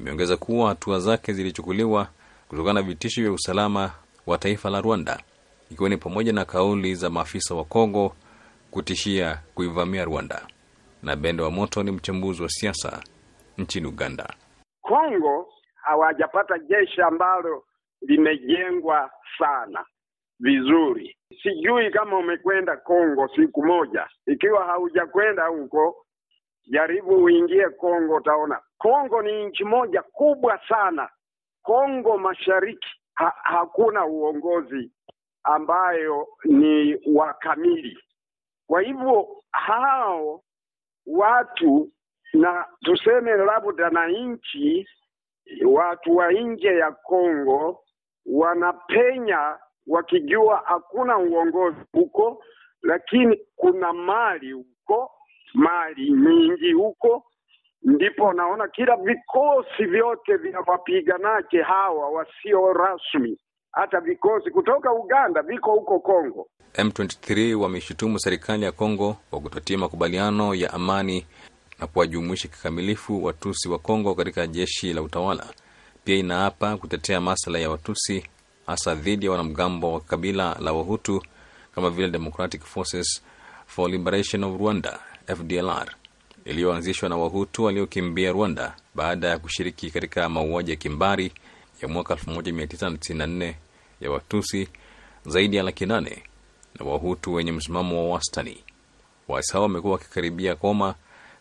Imeongeza 0.00 0.36
kuwa 0.36 0.68
hatua 0.68 0.98
zake 1.00 1.32
zilichukuliwa 1.32 2.08
kutokana 2.48 2.80
na 2.80 2.86
vitisho 2.86 3.22
vya 3.22 3.32
usalama 3.32 3.90
wa 4.26 4.38
taifa 4.38 4.70
la 4.70 4.80
Rwanda, 4.80 5.22
ikiwa 5.70 5.88
ni 5.88 5.96
pamoja 5.96 6.32
na 6.32 6.44
kauli 6.44 6.94
za 6.94 7.10
maafisa 7.10 7.54
wa 7.54 7.64
Kongo 7.64 8.14
kutishia 8.70 9.40
kuivamia 9.54 10.04
Rwanda. 10.04 10.46
Na 11.02 11.16
Bende 11.16 11.42
wa 11.42 11.50
Moto 11.50 11.82
ni 11.82 11.90
mchambuzi 11.90 12.42
wa 12.42 12.48
siasa 12.48 13.02
nchini 13.58 13.86
Uganda. 13.86 14.34
Kongo 14.82 15.48
hawajapata 15.74 16.58
jeshi 16.58 17.02
ambalo 17.02 17.64
limejengwa 18.00 19.10
sana 19.38 19.84
vizuri. 20.40 21.16
Sijui 21.42 21.90
kama 21.90 22.18
umekwenda 22.18 22.76
Kongo 22.76 23.28
siku 23.36 23.64
moja. 23.66 24.06
Ikiwa 24.26 24.64
haujakwenda 24.66 25.46
huko, 25.46 26.03
jaribu 26.66 27.24
uingie 27.24 27.68
Kongo, 27.68 28.14
utaona 28.14 28.60
Kongo 28.78 29.22
ni 29.22 29.44
nchi 29.46 29.64
moja 29.64 30.02
kubwa 30.02 30.60
sana. 30.68 31.08
Kongo 31.62 32.18
Mashariki 32.18 32.88
ha 33.14 33.32
hakuna 33.42 34.06
uongozi 34.06 34.90
ambayo 35.44 36.28
ni 36.44 37.00
wa 37.14 37.32
kamili. 37.34 37.98
Kwa 38.66 38.80
hivyo 38.82 39.28
hao 39.52 40.42
watu 41.06 41.90
na 42.32 42.66
tuseme 42.80 43.30
labda 43.36 43.90
na 43.90 44.08
nchi 44.08 44.88
watu 45.66 46.16
wa 46.16 46.32
nje 46.32 46.68
ya 46.78 46.92
Kongo 46.92 47.84
wanapenya 48.26 49.58
wakijua 49.86 50.62
hakuna 50.66 51.18
uongozi 51.18 51.76
huko, 51.92 52.44
lakini 52.82 53.40
kuna 53.56 53.92
mali 53.92 54.52
huko, 54.52 55.10
mali 55.54 56.10
nyingi 56.10 56.72
huko. 56.72 57.24
Ndipo 57.82 58.32
naona 58.32 58.68
kila 58.68 58.96
vikosi 58.96 59.84
vyote 59.84 60.36
vya 60.36 60.60
wapiganaji 60.60 61.56
hawa 61.56 62.08
wasio 62.10 62.72
rasmi, 62.72 63.38
hata 63.72 64.00
vikosi 64.00 64.50
kutoka 64.50 64.92
Uganda 64.92 65.42
viko 65.42 65.70
huko 65.72 66.00
Kongo. 66.00 66.46
M23 66.74 67.54
wameshutumu 67.54 68.18
serikali 68.18 68.64
ya 68.64 68.72
Kongo 68.72 69.16
kwa 69.30 69.40
kutotia 69.40 69.78
makubaliano 69.78 70.54
ya 70.54 70.72
amani 70.72 71.26
na 71.80 71.86
kuwajumuisha 71.86 72.48
kikamilifu 72.48 73.24
Watusi 73.24 73.68
wa 73.68 73.78
Kongo 73.78 74.14
katika 74.14 74.46
jeshi 74.46 74.92
la 74.92 75.02
utawala. 75.02 75.46
Pia 76.04 76.16
inaapa 76.16 76.76
kutetea 76.76 77.20
maslahi 77.20 77.64
ya 77.64 77.70
Watusi 77.70 78.26
hasa 78.66 78.94
dhidi 78.94 79.26
ya 79.26 79.32
wanamgambo 79.32 79.92
wa 79.92 80.00
kabila 80.00 80.56
la 80.60 80.72
Wahutu 80.72 81.22
kama 81.74 81.90
vile 81.90 82.10
Democratic 82.10 82.62
Forces 82.62 83.22
for 83.66 83.90
Liberation 83.90 84.44
of 84.44 84.60
Rwanda 84.60 84.98
FDLR 85.26 85.94
iliyoanzishwa 86.44 87.08
na 87.08 87.16
Wahutu 87.16 87.64
waliokimbia 87.64 88.32
Rwanda 88.32 88.76
baada 88.94 89.28
ya 89.28 89.38
kushiriki 89.38 89.90
katika 89.90 90.28
mauaji 90.28 90.70
ya 90.70 90.76
kimbari 90.76 91.32
ya 91.82 91.88
mwaka 91.88 92.14
1994 92.14 93.54
ya 94.00 94.10
Watusi 94.10 94.68
zaidi 95.26 95.56
ya 95.56 95.62
laki 95.62 95.86
nane 95.86 96.22
na 96.80 96.86
Wahutu 96.86 97.34
wenye 97.34 97.52
msimamo 97.52 98.08
wa 98.08 98.14
wastani. 98.14 98.56
Waasi 99.28 99.52
hao 99.52 99.62
wamekuwa 99.62 99.92
wakikaribia 99.92 100.54
Goma 100.54 100.94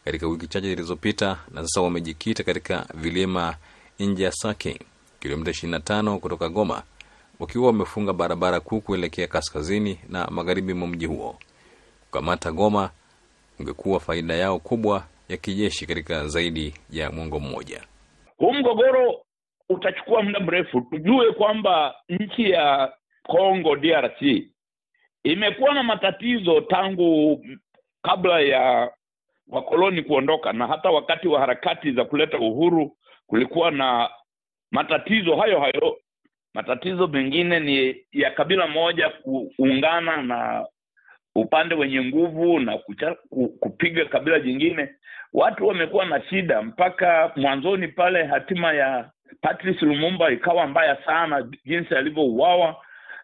katika 0.06 0.28
wiki 0.28 0.48
chache 0.48 0.68
zilizopita 0.70 1.40
na 1.52 1.62
sasa 1.62 1.82
wamejikita 1.82 2.44
katika 2.44 2.86
vilima 2.94 3.56
nje 4.00 4.24
ya 4.24 4.32
Sake, 4.32 4.80
kilomita 5.20 5.52
25 5.52 6.18
kutoka 6.18 6.50
Goma, 6.50 6.84
wakiwa 7.40 7.68
wamefunga 7.68 8.14
barabara 8.14 8.60
kuu 8.60 8.82
kuelekea 8.82 9.28
kaskazini 9.28 10.00
na 10.10 10.28
magharibi 10.28 10.74
mwa 10.74 10.88
mji 10.88 11.06
huo. 11.06 11.40
Kukamata 12.06 12.52
Goma 12.52 12.90
ungekuwa 13.60 14.00
faida 14.00 14.34
yao 14.34 14.60
kubwa 14.60 15.04
ya 15.30 15.38
kijeshi 15.38 15.86
katika 15.88 16.28
zaidi 16.28 16.74
ya 16.90 17.12
mwongo 17.12 17.40
mmoja. 17.40 17.82
Huu 18.38 18.54
mgogoro 18.54 19.22
utachukua 19.70 20.24
muda 20.24 20.40
mrefu. 20.40 20.82
Tujue 20.82 21.32
kwamba 21.34 21.96
nchi 22.10 22.50
ya 22.50 22.94
Congo 23.24 23.76
DRC 23.76 24.22
imekuwa 25.24 25.74
na 25.74 25.84
matatizo 25.84 26.62
tangu 26.62 27.40
kabla 28.02 28.40
ya 28.40 28.92
wakoloni 29.48 30.02
kuondoka, 30.04 30.54
na 30.54 30.68
hata 30.68 30.90
wakati 30.90 31.28
wa 31.28 31.40
harakati 31.40 31.92
za 31.92 32.06
kuleta 32.06 32.38
uhuru 32.40 32.98
kulikuwa 33.28 33.72
na 33.72 34.10
matatizo 34.72 35.36
hayo 35.36 35.60
hayo. 35.60 35.98
Matatizo 36.54 37.08
mengine 37.08 37.60
ni 37.60 37.96
ya 38.12 38.32
kabila 38.32 38.68
moja 38.68 39.10
kuungana 39.10 40.22
na 40.22 40.66
upande 41.36 41.76
wenye 41.76 42.02
nguvu 42.06 42.60
na 42.60 42.78
kucha, 42.78 43.16
kupiga 43.60 44.06
kabila 44.06 44.40
jingine. 44.40 44.90
Watu 45.34 45.68
wamekuwa 45.68 46.06
na 46.06 46.22
shida 46.30 46.62
mpaka 46.62 47.32
mwanzoni 47.36 47.88
pale, 47.88 48.24
hatima 48.26 48.74
ya 48.74 49.10
Patrice 49.42 49.86
Lumumba 49.86 50.32
ikawa 50.32 50.68
mbaya 50.68 50.98
sana, 51.06 51.48
jinsi 51.66 51.96
alivyouawa, 51.96 52.76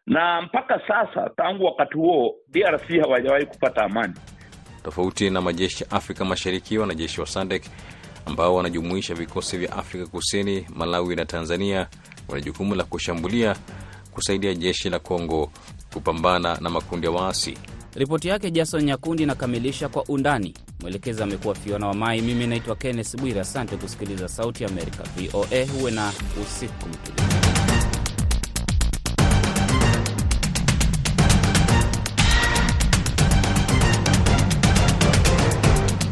na 0.05 0.41
mpaka 0.41 0.81
sasa, 0.87 1.29
tangu 1.37 1.65
wakati 1.65 1.93
huo 1.93 2.35
DRC 2.47 2.99
hawajawahi 3.01 3.45
kupata 3.45 3.81
amani. 3.83 4.13
Tofauti 4.83 5.29
na 5.29 5.41
majeshi 5.41 5.83
ya 5.83 5.91
Afrika 5.91 6.25
Mashariki, 6.25 6.77
wanajeshi 6.77 7.21
wa 7.21 7.27
SADC 7.27 7.63
ambao 8.25 8.55
wanajumuisha 8.55 9.13
vikosi 9.13 9.57
vya 9.57 9.71
Afrika 9.73 10.07
Kusini, 10.07 10.65
Malawi 10.75 11.15
na 11.15 11.25
Tanzania 11.25 11.87
wana 12.27 12.41
jukumu 12.41 12.75
la 12.75 12.83
kushambulia, 12.83 13.55
kusaidia 14.13 14.53
jeshi 14.53 14.89
la 14.89 14.99
Kongo 14.99 15.51
kupambana 15.93 16.57
na 16.61 16.69
makundi 16.69 17.07
ya 17.07 17.11
waasi. 17.13 17.57
Ripoti 17.95 18.27
yake 18.27 18.51
Jason 18.51 18.83
Nyakundi 18.83 19.23
inakamilisha 19.23 19.89
kwa 19.89 20.03
undani. 20.03 20.53
Mwelekezi 20.81 21.23
amekuwa 21.23 21.55
Fiona 21.55 21.87
wa 21.87 21.93
Mai. 21.93 22.21
Mimi 22.21 22.47
naitwa 22.47 22.75
Kenneth 22.75 23.15
Bwire. 23.17 23.39
Asante 23.41 23.77
kusikiliza 23.77 24.27
Sauti 24.27 24.65
Amerika, 24.65 25.03
VOA. 25.03 25.65
Huwe 25.79 25.91
na 25.91 26.11
usiku 26.43 26.89
mtulivu. 26.89 27.48